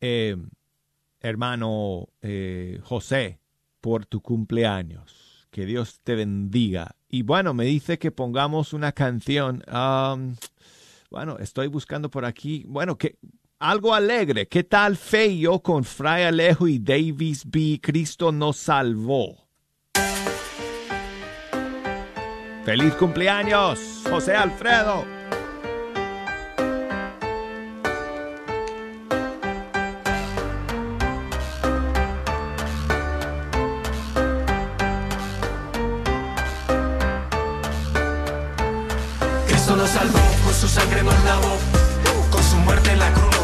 Eh, 0.00 0.36
hermano 1.20 2.08
eh, 2.22 2.80
José, 2.82 3.40
por 3.80 4.06
tu 4.06 4.20
cumpleaños. 4.20 5.46
Que 5.50 5.66
Dios 5.66 6.00
te 6.02 6.14
bendiga. 6.14 6.96
Y 7.08 7.22
bueno, 7.22 7.52
me 7.52 7.64
dice 7.64 7.98
que 7.98 8.10
pongamos 8.10 8.72
una 8.72 8.92
canción. 8.92 9.62
bueno, 11.10 11.38
estoy 11.38 11.66
buscando 11.68 12.10
por 12.10 12.24
aquí. 12.24 12.64
Bueno, 12.68 12.96
que 12.96 13.18
algo 13.58 13.94
alegre. 13.94 14.46
¿Qué 14.46 14.64
tal 14.64 14.96
Feyo 14.96 15.60
con 15.60 15.84
Fray 15.84 16.24
Alejo 16.24 16.68
y 16.68 16.78
Davis 16.78 17.42
B? 17.44 17.80
Cristo 17.82 18.32
nos 18.32 18.56
salvó. 18.56 19.48
¡Feliz 22.64 22.94
cumpleaños, 22.94 23.80
José 24.10 24.36
Alfredo! 24.36 25.04
Cristo 39.46 39.76
nos 39.76 39.88
salvó, 39.88 40.18
con 40.44 40.54
su 40.54 40.68
sangre 40.68 41.02
nos 41.02 41.24
lavó. 41.24 41.56
Con 42.30 42.42
su 42.42 42.56
muerte 42.56 42.90
en 42.90 42.98
la 42.98 43.10
cruz 43.14 43.37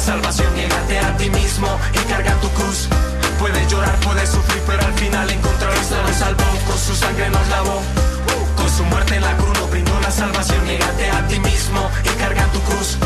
salvación. 0.00 0.54
Niégate 0.54 0.98
a 0.98 1.16
ti 1.16 1.30
mismo 1.30 1.68
y 1.92 1.98
carga 2.10 2.34
tu 2.40 2.48
cruz. 2.50 2.88
Puedes 3.38 3.68
llorar, 3.68 3.94
puedes 4.00 4.28
sufrir, 4.28 4.62
pero 4.66 4.84
al 4.84 4.92
final 4.94 5.30
encontrar 5.30 5.72
Cristo 5.72 5.96
nos 6.02 6.16
salvó, 6.16 6.44
con 6.66 6.78
su 6.78 6.94
sangre 6.94 7.30
nos 7.30 7.48
lavó. 7.48 7.82
Con 8.56 8.68
su 8.68 8.84
muerte 8.84 9.16
en 9.16 9.22
la 9.22 9.36
cruz 9.36 9.58
nos 9.58 9.70
brindó 9.70 10.00
la 10.00 10.10
salvación. 10.10 10.64
Niégate 10.64 11.10
a 11.10 11.26
ti 11.28 11.38
mismo 11.40 11.90
y 12.04 12.08
carga 12.18 12.44
tu 12.52 12.60
cruz. 12.60 12.98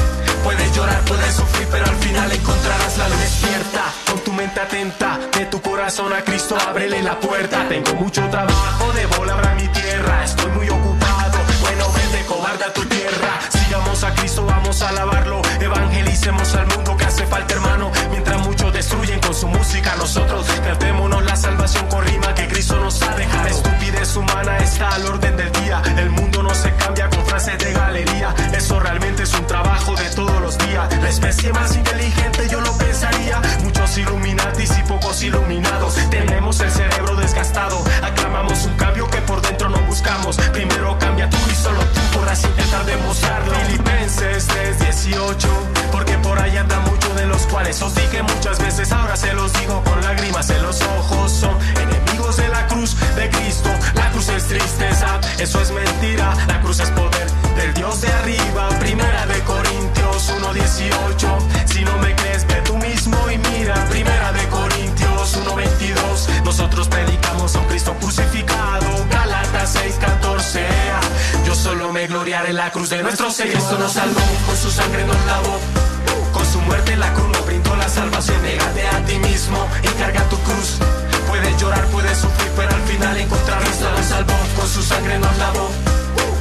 Puedes 0.42 0.74
llorar, 0.76 1.01
puedes 1.07 1.34
sufrir, 1.34 1.68
pero 1.70 1.86
al 1.86 1.97
final 1.97 2.30
encontrarás 2.30 2.99
la 2.99 3.09
luz. 3.09 3.18
Despierta, 3.20 3.84
con 4.11 4.20
tu 4.20 4.32
mente 4.32 4.61
atenta, 4.61 5.18
de 5.38 5.47
tu 5.47 5.61
corazón 5.62 6.12
a 6.12 6.22
Cristo, 6.22 6.57
ábrele 6.68 7.03
la 7.03 7.18
puerta. 7.18 7.66
Tengo 7.68 7.95
mucho 7.95 8.28
trabajo, 8.28 8.92
debo 8.92 9.24
labrar 9.24 9.55
mi 9.57 9.68
tierra. 9.68 10.24
Estoy 10.24 10.51
muy 10.53 10.68
ocupado, 10.68 11.38
bueno, 11.62 11.86
vete, 11.92 12.26
cobarde 12.26 12.64
a 12.64 12.72
tu 12.72 12.84
tierra. 12.84 13.40
Sigamos 13.49 14.05
a 14.05 14.14
Cristo, 14.14 14.45
vamos 14.45 14.82
a 14.82 14.88
alabarlo. 14.90 15.40
Evangelicemos 15.61 16.55
al 16.57 16.66
mundo 16.66 16.84
falta, 17.26 17.54
hermano. 17.54 17.90
Mientras 18.10 18.40
muchos 18.46 18.72
destruyen 18.72 19.20
con 19.20 19.34
su 19.34 19.48
música, 19.48 19.94
nosotros 19.96 20.46
cantémonos 20.64 21.24
la 21.24 21.36
salvación 21.36 21.86
con 21.88 22.04
rima 22.04 22.34
que 22.34 22.46
Cristo 22.48 22.76
nos 22.80 23.00
ha 23.02 23.14
dejado. 23.14 23.44
La 23.44 23.50
estupidez 23.50 24.16
humana 24.16 24.58
está 24.58 24.88
al 24.94 25.06
orden 25.06 25.36
del 25.36 25.52
día. 25.52 25.82
El 25.96 26.10
mundo 26.10 26.42
no 26.42 26.54
se 26.54 26.72
cambia 26.76 27.08
con 27.08 27.24
frases 27.26 27.58
de 27.58 27.72
galería. 27.72 28.34
Eso 28.52 28.80
realmente 28.80 29.22
es 29.22 29.34
un 29.34 29.46
trabajo 29.46 29.94
de 29.94 30.08
todos 30.10 30.40
los 30.40 30.58
días. 30.58 30.88
La 31.02 31.08
especie 31.08 31.52
más 31.52 31.74
inteligente 31.76 32.48
yo 32.50 32.60
lo 32.60 32.76
pensaría. 32.76 33.40
Muchos 33.62 33.98
iluminatis 33.98 34.78
y 34.78 34.82
pocos 34.82 35.22
iluminados. 35.22 35.94
Tenemos 36.10 36.60
el 36.60 36.70
cerebro 36.70 37.16
desgastado. 37.16 37.82
Aclamamos 38.02 38.64
un 38.66 38.74
cambio 38.76 39.08
que 39.08 39.18
por 39.22 39.40
dentro 39.42 39.68
no 39.68 39.78
buscamos. 39.82 40.36
Primero 40.52 40.96
cambia 40.98 41.28
tú 41.30 41.36
y 41.50 41.54
solo 41.54 41.80
tú 41.80 42.00
podrás 42.18 42.42
intentar 42.44 42.84
demostrarlo. 42.84 43.54
Filipenses 43.66 44.46
3:18. 44.48 45.48
Porque 45.92 46.16
por 46.18 46.38
ahí 46.40 46.56
anda 46.56 46.78
mucho 46.80 47.03
de 47.14 47.26
los 47.26 47.42
cuales 47.46 47.80
os 47.82 47.94
dije 47.94 48.22
muchas 48.22 48.58
veces. 48.58 48.90
Ahora 48.92 49.16
se 49.16 49.32
los 49.34 49.52
digo 49.54 49.82
con 49.84 50.00
lágrimas 50.02 50.48
en 50.50 50.62
los 50.62 50.80
ojos. 50.82 51.32
Son 51.32 51.56
enemigos 51.80 52.36
de 52.36 52.48
la 52.48 52.66
cruz 52.66 52.96
de 53.16 53.30
Cristo. 53.30 53.70
La 53.94 54.10
cruz 54.10 54.28
es 54.28 54.44
tristeza, 54.44 55.20
eso 55.38 55.60
es 55.60 55.70
mentira. 55.70 56.34
La 56.46 56.60
cruz 56.60 56.80
es 56.80 56.90
poder 56.90 57.30
del 57.56 57.74
Dios 57.74 58.00
de 58.00 58.08
arriba. 58.08 58.68
Primera 58.80 59.26
de 59.26 59.40
Corintios 59.40 60.30
1:18. 60.40 61.38
Si 61.66 61.84
no 61.84 61.96
me 61.98 62.14
crees, 62.16 62.46
ve 62.46 62.62
tú 62.64 62.76
mismo 62.76 63.16
y 63.30 63.38
mira. 63.38 63.74
Primera 63.90 64.32
de 64.32 64.46
Corintios 64.48 65.36
1:22. 65.36 66.28
Nosotros 66.44 66.88
predicamos 66.88 67.54
a 67.54 67.58
un 67.60 67.66
Cristo 67.66 67.94
crucificado. 68.00 68.86
Galatas 69.10 69.76
6:14. 69.76 70.66
Yo 71.46 71.54
solo 71.54 71.92
me 71.92 72.06
gloriaré 72.06 72.50
en 72.50 72.56
la 72.56 72.70
cruz 72.70 72.90
de 72.90 73.02
nuestro 73.02 73.30
Señor. 73.30 73.54
Cristo 73.54 73.78
nos 73.78 73.92
salvó, 73.92 74.20
con 74.46 74.56
su 74.56 74.70
sangre 74.70 75.04
nos 75.04 75.24
lavó. 75.26 75.60
Con 76.55 76.62
su 76.62 76.68
muerte 76.68 76.96
la 76.96 77.12
cruz 77.14 77.28
nos 77.30 77.46
brindó 77.46 77.74
la 77.74 77.88
salvación. 77.88 78.40
Négate 78.42 78.86
a 78.86 79.05
ti 79.07 79.18
mismo 79.18 79.59
y 79.82 79.88
carga 79.98 80.22
tu 80.28 80.38
cruz. 80.38 80.78
Puedes 81.26 81.61
llorar, 81.61 81.84
puedes 81.86 82.16
sufrir, 82.16 82.48
pero 82.57 82.72
al 82.72 82.82
final 82.82 83.16
encontrar 83.16 83.61
Cristo 83.61 83.90
nos 83.90 84.07
salvó. 84.07 84.34
Con 84.55 84.68
su 84.68 84.80
sangre 84.80 85.18
nos 85.18 85.36
lavó. 85.36 85.68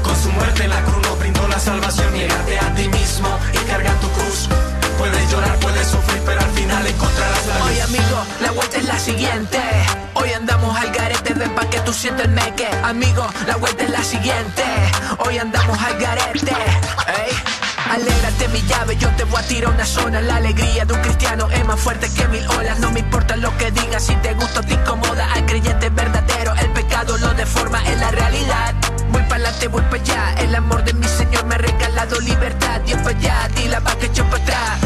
Con 0.03 0.15
su 0.21 0.29
muerte 0.33 0.67
la 0.67 0.83
cruz 0.83 1.01
nos 1.01 1.17
brindó 1.17 1.47
la 1.47 1.59
salvación. 1.59 2.13
Niégate 2.13 2.59
a 2.59 2.75
ti 2.75 2.87
mismo 2.89 3.27
y 3.53 3.57
carga 3.65 3.91
tu 4.01 4.09
cruz. 4.09 4.49
Puedes 4.99 5.31
llorar, 5.31 5.57
puedes 5.57 5.87
sufrir, 5.87 6.21
pero 6.27 6.41
al 6.41 6.51
final 6.51 6.85
encontrarás 6.85 7.47
la 7.47 7.57
luz. 7.57 7.67
Oye 7.69 7.81
amigo, 7.81 8.23
la 8.39 8.51
vuelta 8.51 8.77
es 8.77 8.85
la 8.85 8.99
siguiente 8.99 9.59
Hoy 10.13 10.31
andamos 10.31 10.77
al 10.77 10.91
garete, 10.91 11.33
ven 11.33 11.55
pa' 11.55 11.67
que 11.71 11.79
tú 11.79 11.91
sientes 11.91 12.25
el 12.25 12.31
meque 12.31 12.67
Amigo, 12.83 13.27
la 13.47 13.55
vuelta 13.55 13.83
es 13.83 13.89
la 13.89 14.03
siguiente 14.03 14.63
Hoy 15.25 15.39
andamos 15.39 15.77
al 15.81 15.97
garete 15.97 16.51
Ey 16.51 17.62
Alégrate 17.89 18.47
mi 18.49 18.61
llave, 18.63 18.97
yo 18.97 19.09
te 19.15 19.23
voy 19.25 19.39
a 19.39 19.47
tirar 19.47 19.73
una 19.73 19.85
zona. 19.85 20.21
La 20.21 20.37
alegría 20.37 20.85
de 20.85 20.93
un 20.93 21.01
cristiano 21.01 21.49
es 21.51 21.65
más 21.65 21.79
fuerte 21.79 22.09
que 22.13 22.27
mil 22.27 22.45
olas. 22.57 22.79
No 22.79 22.91
me 22.91 22.99
importa 22.99 23.35
lo 23.35 23.55
que 23.57 23.71
digas, 23.71 24.05
si 24.05 24.15
te 24.17 24.33
gusta 24.33 24.61
o 24.61 24.63
te 24.63 24.73
incomoda. 24.73 25.31
Al 25.33 25.45
creyente 25.45 25.89
verdadero, 25.89 26.53
el 26.55 26.71
pecado 26.71 27.17
lo 27.17 27.33
deforma 27.33 27.83
en 27.85 27.99
la 27.99 28.11
realidad. 28.11 28.73
Voy 29.11 29.21
para 29.23 29.35
adelante, 29.35 29.67
voy 29.67 29.83
para 29.83 30.01
allá. 30.01 30.35
El 30.39 30.55
amor 30.55 30.83
de 30.83 30.93
mi 30.93 31.07
Señor 31.07 31.45
me 31.45 31.55
ha 31.55 31.57
regalado 31.59 32.19
libertad. 32.21 32.81
Dios 32.81 32.99
para 33.01 33.17
allá, 33.17 33.49
dile 33.55 33.81
pa' 33.81 33.95
que 33.95 34.09
yo 34.13 34.23
para 34.25 34.43
atrás. 34.43 34.79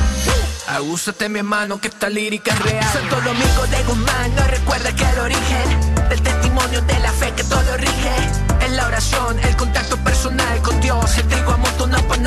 Agúzate 0.67 1.29
mi 1.29 1.39
hermano 1.39 1.79
que 1.79 1.87
esta 1.87 2.09
lírica 2.09 2.51
es 2.53 2.59
real. 2.59 2.83
Santo 2.91 3.21
Domingo 3.21 3.67
de 3.67 3.83
Guzmán 3.83 4.35
no 4.35 4.43
recuerda 4.47 4.93
que 4.93 5.03
el 5.03 5.19
origen 5.19 6.09
Del 6.09 6.21
testimonio 6.21 6.81
de 6.81 6.99
la 6.99 7.11
fe 7.13 7.31
que 7.31 7.43
todo 7.45 7.77
rige. 7.77 8.65
Es 8.65 8.71
la 8.73 8.85
oración, 8.85 9.39
el 9.39 9.55
contacto 9.55 9.95
personal 9.97 10.61
con 10.61 10.79
Dios 10.81 11.17
El 11.17 11.27
trigo 11.27 11.55
para 11.57 11.76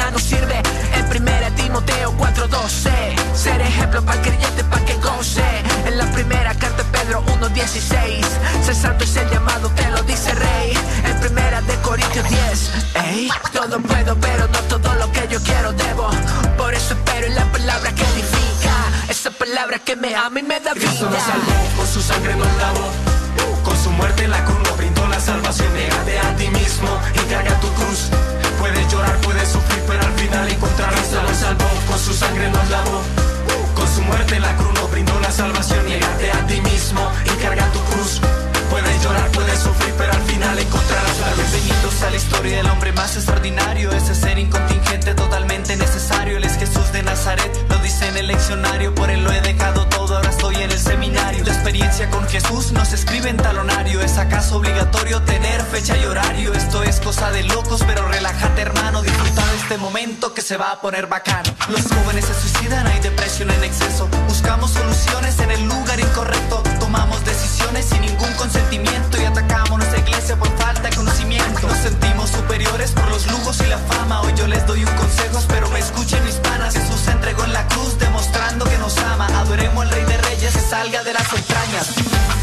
nada 0.00 0.10
no 0.12 0.18
sirve. 0.18 0.60
En 0.94 1.08
primera 1.08 1.50
Timoteo 1.50 2.12
4.12 2.16 3.34
Ser 3.34 3.60
ejemplo 3.60 4.02
para 4.02 4.18
el 4.20 4.26
creyente 4.26 4.64
para 4.64 4.84
que 4.84 4.94
goce. 4.94 5.44
En 5.86 5.98
la 5.98 6.06
primera 6.12 6.54
carta 6.54 6.82
Pedro 6.92 7.22
1.16 7.40 8.24
Ser 8.64 8.74
santo 8.74 9.04
es 9.04 9.16
el 9.16 9.28
llamado, 9.30 9.68
te 9.70 9.88
lo 9.90 10.02
dice 10.02 10.34
rey. 10.34 10.72
En 11.04 11.20
primera 11.20 11.60
de 11.62 11.74
Corintios 11.88 12.28
10 12.28 12.70
Ey, 12.94 13.28
todo 13.52 13.80
puedo 13.80 14.16
pero 14.16 14.48
no 14.48 14.58
todo 14.74 14.94
lo 14.94 15.12
que 15.12 15.28
yo 15.28 15.38
quiero 15.42 15.72
debo. 15.72 16.08
Por 16.56 16.72
eso 16.74 16.94
espero 16.94 17.26
en 17.26 17.34
la 17.34 17.44
palabra 17.52 17.92
que 17.92 18.04
edifica. 18.12 18.74
Esa 19.08 19.30
palabra 19.30 19.78
que 19.78 19.96
me 19.96 20.14
ama 20.14 20.40
y 20.40 20.42
me 20.42 20.60
da 20.60 20.72
vida 20.72 20.86
Cristo 20.86 21.10
nos 21.10 21.22
salvó, 21.22 21.76
con 21.76 21.86
su 21.86 22.00
sangre 22.00 22.34
nos 22.36 22.52
lavó. 22.56 22.88
Con 23.64 23.76
su 23.76 23.90
muerte 23.90 24.24
en 24.24 24.30
la 24.30 24.42
cruz 24.44 24.58
nos 24.64 24.76
brindó 24.78 25.06
la 25.08 25.20
salvación. 25.20 25.72
Négate 25.74 26.18
a 26.18 26.36
ti 26.36 26.48
mismo 26.48 26.90
y 27.14 27.18
carga 27.30 27.54
tu 27.60 27.68
cruz. 27.74 28.10
Su 32.00 32.14
sangre 32.14 32.50
nos 32.50 32.70
lavó. 32.70 33.02
Con 33.74 33.86
su 33.86 34.00
muerte 34.02 34.40
la 34.40 34.56
cruz 34.56 34.72
nos 34.74 34.90
brindó 34.90 35.18
la 35.20 35.30
salvación. 35.30 35.84
Niégate 35.84 36.32
a 36.32 36.46
ti 36.46 36.60
mismo 36.62 37.00
y 37.26 37.42
carga 37.42 37.70
tu 37.72 37.80
cruz. 37.90 38.20
Puedes 38.70 39.02
llorar, 39.02 39.30
puedes 39.32 39.58
sufrir, 39.58 39.92
pero 39.98 40.12
al 40.12 40.22
final 40.22 40.58
encontrarás 40.58 41.20
la 41.20 41.30
luz. 41.34 41.52
Bienvenidos 41.52 42.02
a 42.02 42.10
la 42.10 42.16
historia 42.16 42.56
del 42.56 42.66
hombre 42.70 42.92
más 42.92 43.16
extraordinario. 43.16 43.92
Ese 43.92 44.14
ser 44.14 44.38
incontingente, 44.38 45.14
totalmente 45.14 45.76
necesario. 45.76 46.38
Él 46.38 46.44
es 46.44 46.56
Jesús 46.56 46.90
de 46.92 47.02
Nazaret, 47.02 47.50
lo 47.68 47.78
dice 47.78 48.08
en 48.08 48.16
el 48.16 48.28
leccionario. 48.28 48.94
Por 48.94 49.10
él 49.10 49.22
lo 49.22 49.32
he 49.32 49.40
Jesús 52.30 52.70
no 52.70 52.84
se 52.84 52.94
escribe 52.94 53.28
en 53.28 53.36
talonario. 53.36 54.00
¿Es 54.02 54.16
acaso 54.16 54.58
obligatorio 54.58 55.20
tener 55.22 55.60
fecha 55.62 55.96
y 55.96 56.04
horario? 56.04 56.52
Esto 56.52 56.84
es 56.84 57.00
cosa 57.00 57.32
de 57.32 57.42
locos, 57.42 57.82
pero 57.84 58.06
relájate, 58.06 58.62
hermano. 58.62 59.02
Disfruta 59.02 59.44
de 59.44 59.56
este 59.56 59.76
momento 59.78 60.32
que 60.32 60.40
se 60.40 60.56
va 60.56 60.70
a 60.70 60.80
poner 60.80 61.08
bacano. 61.08 61.52
Los 61.68 61.82
jóvenes 61.88 62.24
se 62.26 62.34
suicidan, 62.34 62.86
hay 62.86 63.00
depresión 63.00 63.50
en 63.50 63.64
exceso. 63.64 64.08
Buscamos 64.28 64.70
soluciones 64.70 65.40
en 65.40 65.50
el 65.50 65.66
lugar 65.66 65.98
incorrecto. 65.98 66.62
Tomamos 66.78 67.24
decisiones 67.24 67.86
sin 67.86 68.00
ningún 68.02 68.32
consentimiento 68.34 69.20
y 69.20 69.24
atacamos 69.24 69.78
nuestra 69.78 69.98
iglesia 69.98 70.36
por 70.36 70.56
falta 70.56 70.88
de 70.88 70.94
conocimiento. 70.94 71.66
Nos 71.66 71.78
sentimos 71.78 72.30
superiores 72.30 72.92
por 72.92 73.10
los 73.10 73.26
lujos 73.26 73.60
y 73.60 73.66
la 73.66 73.78
fama. 73.78 74.20
Hoy 74.22 74.34
yo 74.36 74.46
les 74.46 74.64
doy 74.68 74.84
un 74.84 74.94
consejo, 74.94 75.36
espero 75.36 75.68
me 75.70 75.80
escuchen 75.80 76.24
mis 76.24 76.36
panas. 76.36 76.74
Jesús 76.74 77.00
se 77.00 77.10
entregó 77.10 77.42
en 77.42 77.52
la 77.52 77.66
cruz 77.66 77.98
demostrando 77.98 78.66
que 78.66 78.78
nos 78.78 78.96
ama. 78.98 79.26
Adoremos 79.40 79.82
al 79.84 79.90
Rey 79.90 80.04
de 80.04 80.16
Reyes 80.16 80.52
que 80.52 80.60
salga 80.60 81.02
de 81.02 81.12
las 81.12 81.19
Yeah. 81.82 82.39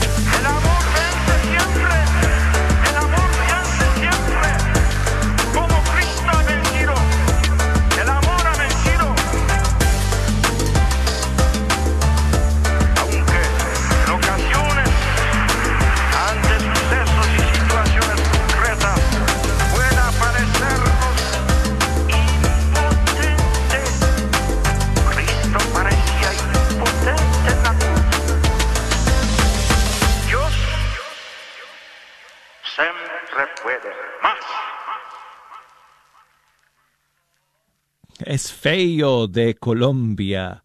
Feo 38.51 39.27
de 39.27 39.55
Colombia 39.55 40.63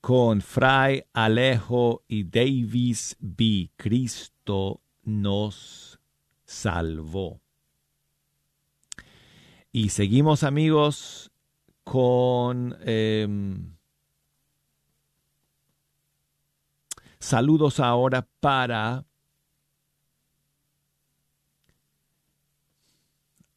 con 0.00 0.40
Fray 0.40 1.04
Alejo 1.12 2.02
y 2.08 2.24
Davis 2.24 3.16
B. 3.18 3.70
Cristo 3.76 4.80
nos 5.02 6.00
salvó. 6.44 7.40
Y 9.72 9.90
seguimos 9.90 10.42
amigos 10.42 11.30
con 11.84 12.76
em, 12.80 13.76
saludos 17.18 17.78
ahora 17.78 18.26
para 18.40 19.04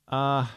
ah, 0.07 0.51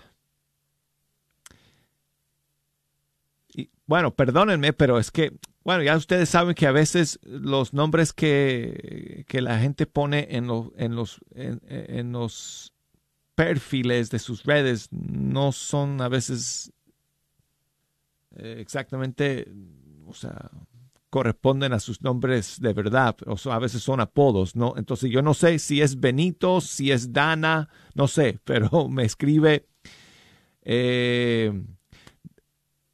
bueno, 3.87 4.15
perdónenme, 4.15 4.73
pero 4.73 4.99
es 4.99 5.11
que, 5.11 5.33
bueno, 5.65 5.83
ya 5.83 5.97
ustedes 5.97 6.29
saben 6.29 6.55
que 6.55 6.67
a 6.67 6.73
veces 6.73 7.19
los 7.23 7.73
nombres 7.73 8.13
que, 8.13 9.25
que 9.29 9.41
la 9.41 9.59
gente 9.59 9.87
pone 9.87 10.29
en, 10.31 10.47
lo- 10.49 10.73
en 10.77 10.97
los, 10.97 11.21
en, 11.35 11.61
en 11.69 12.13
los 12.13 12.73
perfiles 13.35 14.11
de 14.11 14.19
sus 14.19 14.45
redes 14.45 14.89
no 14.93 15.53
son 15.53 16.01
a 16.03 16.09
veces 16.09 16.73
eh, 18.37 18.57
exactamente, 18.61 19.47
o 20.07 20.15
sea, 20.15 20.51
corresponden 21.11 21.73
a 21.73 21.81
sus 21.81 22.03
nombres 22.03 22.61
de 22.61 22.73
verdad, 22.73 23.17
o 23.27 23.37
a 23.51 23.59
veces 23.59 23.83
son 23.83 24.01
apodos, 24.01 24.57
¿no? 24.57 24.75
Entonces 24.77 25.11
yo 25.11 25.23
no 25.23 25.35
sé 25.35 25.59
si 25.59 25.81
es 25.81 25.99
Benito, 26.01 26.61
si 26.61 26.91
es 26.93 27.13
Dana, 27.13 27.69
no 27.95 28.09
sé, 28.09 28.41
pero 28.45 28.89
me 28.89 29.05
escribe 29.05 29.67
eh, 30.63 31.53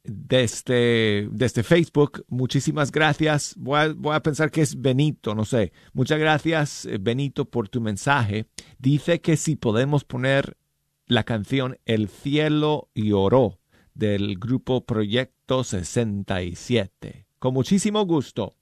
desde, 0.03 1.27
desde 1.31 1.63
Facebook. 1.63 2.25
Muchísimas 2.27 2.91
gracias. 2.91 3.55
Voy 3.57 3.79
a, 3.79 3.93
voy 3.93 4.15
a 4.15 4.21
pensar 4.21 4.51
que 4.51 4.61
es 4.61 4.79
Benito, 4.79 5.33
no 5.35 5.45
sé. 5.45 5.71
Muchas 5.93 6.19
gracias, 6.19 6.85
eh, 6.85 6.97
Benito, 6.99 7.45
por 7.45 7.69
tu 7.69 7.81
mensaje. 7.81 8.47
Dice 8.77 9.21
que 9.21 9.37
si 9.37 9.55
podemos 9.55 10.03
poner 10.03 10.57
la 11.05 11.23
canción 11.23 11.77
El 11.85 12.07
cielo 12.07 12.89
lloró 12.95 13.59
del 13.93 14.37
grupo 14.37 14.85
Proyecto 14.85 15.63
67. 15.63 17.27
Con 17.39 17.53
muchísimo 17.53 18.05
gusto. 18.05 18.55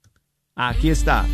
Aquí 0.54 0.90
está. 0.90 1.26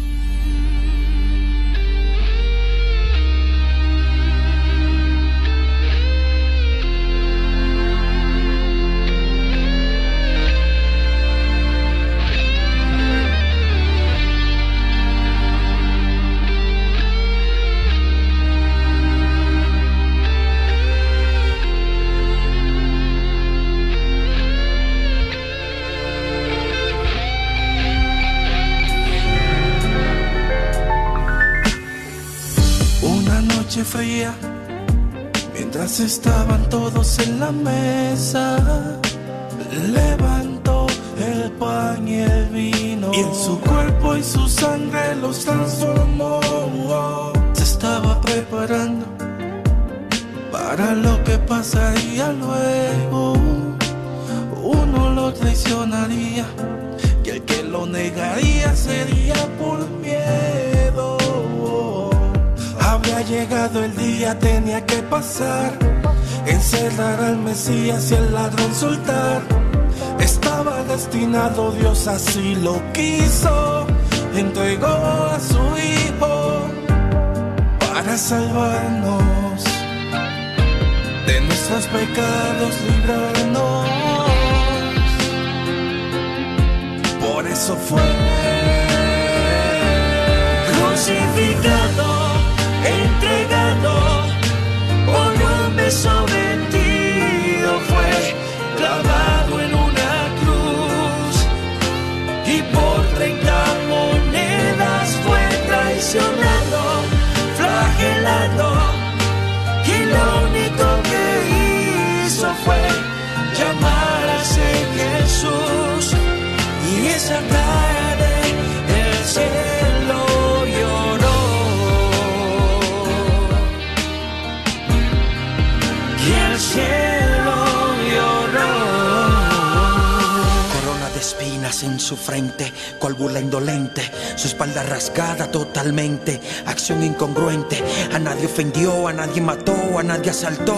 En 131.82 132.00
su 132.00 132.16
frente, 132.16 132.72
colbula 132.98 133.40
indolente, 133.40 134.02
su 134.36 134.48
espalda 134.48 134.82
rasgada 134.82 135.50
totalmente, 135.50 136.40
acción 136.66 137.02
incongruente, 137.02 137.82
a 138.12 138.18
nadie 138.18 138.46
ofendió, 138.46 139.06
a 139.08 139.12
nadie 139.12 139.40
mató, 139.40 139.98
a 139.98 140.02
nadie 140.02 140.30
asaltó. 140.30 140.76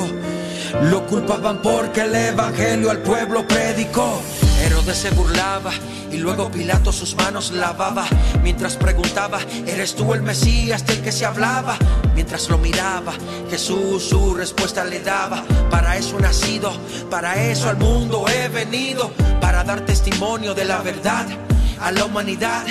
Lo 0.83 1.07
culpaban 1.07 1.63
porque 1.63 2.03
el 2.03 2.15
evangelio 2.15 2.91
al 2.91 2.99
pueblo 2.99 3.47
predicó. 3.47 4.21
Herodes 4.63 4.99
se 4.99 5.11
burlaba 5.11 5.73
y 6.13 6.19
luego 6.19 6.51
Pilato 6.51 6.93
sus 6.93 7.15
manos 7.15 7.51
lavaba 7.53 8.07
mientras 8.43 8.77
preguntaba, 8.77 9.41
¿eres 9.67 9.95
tú 9.95 10.13
el 10.13 10.23
Mesías 10.23 10.85
del 10.87 11.01
que 11.01 11.13
se 11.13 11.25
hablaba? 11.25 11.77
Mientras 12.15 12.49
lo 12.49 12.59
miraba, 12.59 13.13
Jesús 13.49 14.05
su 14.05 14.35
respuesta 14.35 14.85
le 14.85 15.01
daba, 15.01 15.45
para 15.71 15.97
eso 15.97 16.19
he 16.19 16.23
nacido, 16.23 16.73
para 17.11 17.43
eso 17.51 17.69
al 17.69 17.79
mundo 17.79 18.27
he 18.29 18.49
venido, 18.49 19.13
dar 19.65 19.81
testimonio 19.83 20.55
de 20.55 20.65
la 20.65 20.81
verdad 20.83 21.27
a 21.81 21.93
la 21.93 22.05
humanidad 22.05 22.65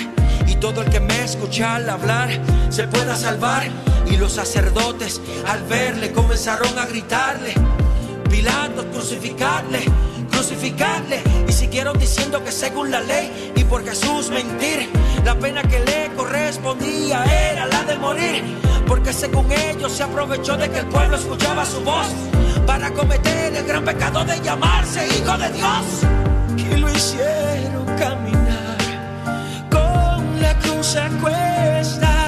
y 0.48 0.56
todo 0.56 0.82
el 0.82 0.90
que 0.90 1.00
me 1.00 1.24
escucha 1.24 1.76
al 1.76 1.90
hablar 1.90 2.30
se 2.70 2.88
pueda 2.88 3.16
salvar 3.16 3.68
Y 4.10 4.18
los 4.18 4.34
sacerdotes 4.34 5.22
al 5.48 5.64
verle 5.64 6.12
comenzaron 6.12 6.78
a 6.80 6.86
gritarle, 6.86 7.54
Pilato, 8.30 8.86
crucificarle, 8.92 9.82
crucificarle. 10.32 11.22
Y 11.48 11.52
siguieron 11.52 11.98
diciendo 11.98 12.44
que 12.44 12.52
según 12.52 12.90
la 12.90 13.02
ley 13.02 13.54
y 13.56 13.64
por 13.66 13.84
Jesús 13.84 14.30
mentir, 14.30 14.90
la 15.24 15.36
pena 15.38 15.62
que 15.64 15.80
le 15.80 16.10
correspondía 16.16 17.24
era 17.52 17.66
la 17.68 17.84
de 17.84 17.96
morir. 17.98 18.44
Porque 18.88 19.14
según 19.14 19.52
ellos 19.52 19.92
se 19.92 20.04
aprovechó 20.04 20.58
de 20.58 20.70
que 20.70 20.80
el 20.80 20.88
pueblo 20.88 21.18
escuchaba 21.18 21.66
su 21.66 21.82
voz 21.82 22.08
para 22.66 22.92
cometer 22.92 23.56
el 23.56 23.66
gran 23.66 23.84
pecado 23.84 24.24
de 24.26 24.40
llamarse 24.42 25.08
hijo 25.08 25.38
de 25.38 25.52
Dios. 25.52 26.19
Lo 26.80 26.90
hicieron 26.90 27.86
caminar 27.98 28.78
con 29.70 30.42
la 30.42 30.58
cruz 30.60 30.96
a 30.96 31.10
cuestas 31.22 32.19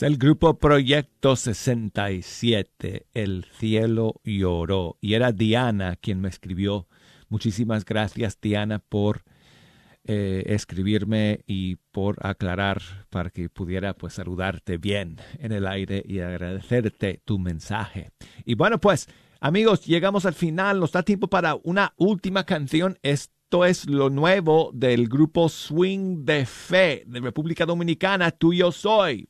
Es 0.00 0.04
el 0.04 0.16
grupo 0.16 0.54
Proyecto 0.54 1.36
67, 1.36 3.06
El 3.12 3.44
cielo 3.58 4.14
lloró. 4.24 4.96
Y 5.02 5.12
era 5.12 5.30
Diana 5.30 5.96
quien 5.96 6.22
me 6.22 6.30
escribió. 6.30 6.88
Muchísimas 7.28 7.84
gracias, 7.84 8.40
Diana, 8.40 8.78
por 8.78 9.24
eh, 10.04 10.44
escribirme 10.46 11.40
y 11.46 11.76
por 11.92 12.16
aclarar 12.26 12.80
para 13.10 13.28
que 13.28 13.50
pudiera 13.50 13.92
pues 13.92 14.14
saludarte 14.14 14.78
bien 14.78 15.18
en 15.38 15.52
el 15.52 15.66
aire 15.66 16.02
y 16.06 16.20
agradecerte 16.20 17.20
tu 17.26 17.38
mensaje. 17.38 18.08
Y 18.46 18.54
bueno, 18.54 18.80
pues 18.80 19.06
amigos, 19.38 19.84
llegamos 19.84 20.24
al 20.24 20.32
final. 20.32 20.80
Nos 20.80 20.92
da 20.92 21.02
tiempo 21.02 21.28
para 21.28 21.56
una 21.62 21.92
última 21.98 22.46
canción. 22.46 22.98
Esto 23.02 23.66
es 23.66 23.86
lo 23.86 24.08
nuevo 24.08 24.70
del 24.72 25.08
grupo 25.08 25.50
Swing 25.50 26.24
de 26.24 26.46
Fe 26.46 27.04
de 27.06 27.20
República 27.20 27.66
Dominicana. 27.66 28.30
Tú 28.30 28.54
yo 28.54 28.72
soy. 28.72 29.28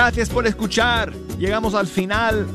Gracias 0.00 0.30
por 0.30 0.46
escuchar. 0.46 1.12
Llegamos 1.38 1.74
al 1.74 1.86
final 1.86 2.46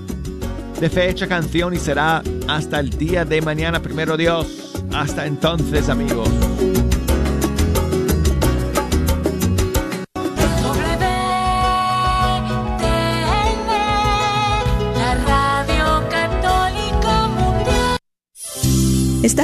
de 0.79 0.89
fecha 0.89 1.27
canción 1.27 1.75
y 1.75 1.77
será 1.77 2.23
hasta 2.47 2.79
el 2.79 2.89
día 2.89 3.23
de 3.23 3.39
mañana, 3.39 3.83
primero 3.83 4.17
Dios. 4.17 4.73
Hasta 4.91 5.27
entonces, 5.27 5.87
amigos. 5.89 6.27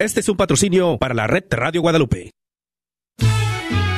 Este 0.00 0.20
es 0.20 0.30
un 0.30 0.36
patrocinio 0.38 0.96
para 0.96 1.12
la 1.12 1.26
red 1.26 1.44
Radio 1.50 1.82
Guadalupe. 1.82 2.30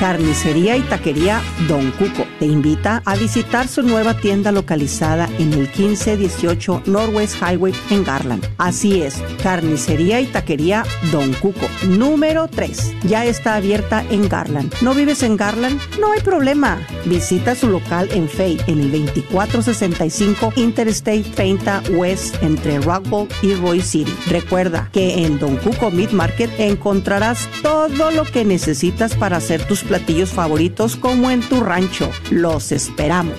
Carnicería 0.03 0.75
y 0.75 0.81
Taquería 0.81 1.41
Don 1.69 1.91
Cuco 1.91 2.27
te 2.37 2.45
invita 2.45 3.01
a 3.05 3.15
visitar 3.15 3.69
su 3.69 3.83
nueva 3.83 4.13
tienda 4.13 4.51
localizada 4.51 5.29
en 5.39 5.53
el 5.53 5.59
1518 5.59 6.83
Northwest 6.87 7.37
Highway 7.41 7.73
en 7.89 8.03
Garland. 8.03 8.45
Así 8.57 9.01
es, 9.01 9.15
Carnicería 9.41 10.19
y 10.19 10.25
Taquería 10.25 10.83
Don 11.13 11.31
Cuco, 11.35 11.69
número 11.87 12.49
3. 12.49 12.95
Ya 13.03 13.23
está 13.23 13.55
abierta 13.55 14.03
en 14.09 14.27
Garland. 14.27 14.73
¿No 14.81 14.93
vives 14.93 15.23
en 15.23 15.37
Garland? 15.37 15.79
No 16.01 16.11
hay 16.11 16.19
problema. 16.19 16.85
Visita 17.05 17.55
su 17.55 17.69
local 17.69 18.09
en 18.11 18.27
Fay 18.27 18.59
en 18.67 18.81
el 18.81 18.91
2465 18.91 20.51
Interstate 20.57 21.23
30 21.33 21.83
West 21.91 22.43
entre 22.43 22.81
Rockwell 22.81 23.29
y 23.41 23.53
Roy 23.53 23.79
City. 23.79 24.13
Recuerda 24.29 24.89
que 24.91 25.25
en 25.25 25.39
Don 25.39 25.55
Cuco 25.55 25.91
Meat 25.91 26.11
Market 26.11 26.51
encontrarás 26.59 27.47
todo 27.61 28.11
lo 28.11 28.25
que 28.25 28.43
necesitas 28.43 29.15
para 29.15 29.37
hacer 29.37 29.65
tus 29.65 29.81
platillos 29.93 30.31
favoritos 30.31 30.95
como 30.95 31.29
en 31.29 31.41
tu 31.41 31.61
rancho. 31.61 32.09
Los 32.31 32.71
esperamos. 32.71 33.37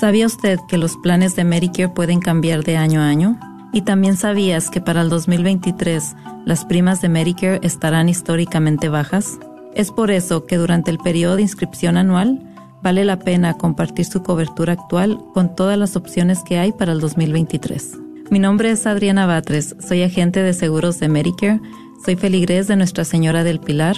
¿Sabía 0.00 0.24
usted 0.24 0.58
que 0.66 0.78
los 0.78 0.96
planes 0.96 1.36
de 1.36 1.44
Medicare 1.44 1.90
pueden 1.90 2.20
cambiar 2.20 2.64
de 2.64 2.78
año 2.78 3.02
a 3.02 3.08
año? 3.08 3.38
¿Y 3.74 3.82
también 3.82 4.16
sabías 4.16 4.70
que 4.70 4.80
para 4.80 5.02
el 5.02 5.10
2023 5.10 6.16
las 6.46 6.64
primas 6.64 7.02
de 7.02 7.10
Medicare 7.10 7.60
estarán 7.62 8.08
históricamente 8.08 8.88
bajas? 8.88 9.38
Es 9.74 9.92
por 9.92 10.10
eso 10.10 10.46
que 10.46 10.56
durante 10.56 10.90
el 10.90 10.96
periodo 10.96 11.36
de 11.36 11.42
inscripción 11.42 11.98
anual 11.98 12.42
vale 12.82 13.04
la 13.04 13.18
pena 13.18 13.58
compartir 13.58 14.06
su 14.06 14.22
cobertura 14.22 14.72
actual 14.72 15.18
con 15.34 15.54
todas 15.54 15.76
las 15.76 15.96
opciones 15.96 16.38
que 16.44 16.56
hay 16.58 16.72
para 16.72 16.92
el 16.92 17.00
2023. 17.00 17.98
Mi 18.30 18.38
nombre 18.38 18.70
es 18.70 18.86
Adriana 18.86 19.26
Batres, 19.26 19.76
soy 19.86 20.02
agente 20.02 20.42
de 20.42 20.54
seguros 20.54 20.98
de 20.98 21.10
Medicare, 21.10 21.60
soy 22.04 22.16
feligrés 22.16 22.66
de 22.66 22.76
Nuestra 22.76 23.04
Señora 23.04 23.44
del 23.44 23.60
Pilar 23.60 23.96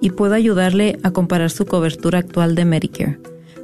y 0.00 0.08
puedo 0.10 0.34
ayudarle 0.34 0.98
a 1.02 1.10
comparar 1.10 1.50
su 1.50 1.66
cobertura 1.66 2.18
actual 2.18 2.54
de 2.54 2.64
Medicare. 2.64 3.20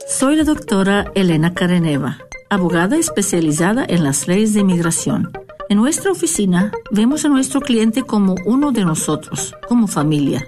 Soy 0.08 0.36
la 0.36 0.43
doctora 0.43 1.12
Elena 1.16 1.54
Careneva, 1.54 2.18
abogada 2.50 2.97
especializada 2.97 3.86
en 3.88 4.04
las 4.04 4.28
leyes 4.28 4.54
de 4.54 4.62
inmigración. 4.62 5.32
En 5.70 5.78
nuestra 5.78 6.12
oficina 6.12 6.72
vemos 6.91 7.26
a 7.26 7.30
nuestro 7.30 7.62
cliente 7.62 8.02
como 8.02 8.36
uno 8.45 8.72
de 8.72 8.86
nosotros, 8.86 9.54
como 9.68 9.88
familia. 9.88 10.47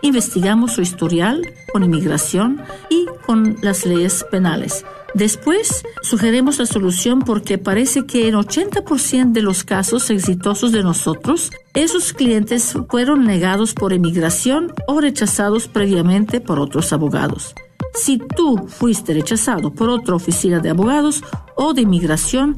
Investigamos 0.00 0.72
su 0.72 0.82
historial 0.82 1.42
con 1.72 1.84
inmigración 1.84 2.60
y 2.88 3.06
con 3.26 3.56
las 3.62 3.86
leyes 3.86 4.24
penales. 4.30 4.84
Después, 5.14 5.82
sugerimos 6.00 6.58
la 6.58 6.64
solución 6.64 7.20
porque 7.20 7.58
parece 7.58 8.06
que 8.06 8.28
en 8.28 8.34
80% 8.34 9.32
de 9.32 9.42
los 9.42 9.62
casos 9.62 10.08
exitosos 10.08 10.72
de 10.72 10.82
nosotros, 10.82 11.50
esos 11.74 12.14
clientes 12.14 12.74
fueron 12.88 13.26
negados 13.26 13.74
por 13.74 13.92
inmigración 13.92 14.72
o 14.86 15.00
rechazados 15.00 15.68
previamente 15.68 16.40
por 16.40 16.58
otros 16.58 16.94
abogados. 16.94 17.54
Si 17.94 18.18
tú 18.18 18.66
fuiste 18.68 19.12
rechazado 19.14 19.70
por 19.70 19.90
otra 19.90 20.14
oficina 20.14 20.60
de 20.60 20.70
abogados 20.70 21.22
o 21.56 21.74
de 21.74 21.82
inmigración, 21.82 22.56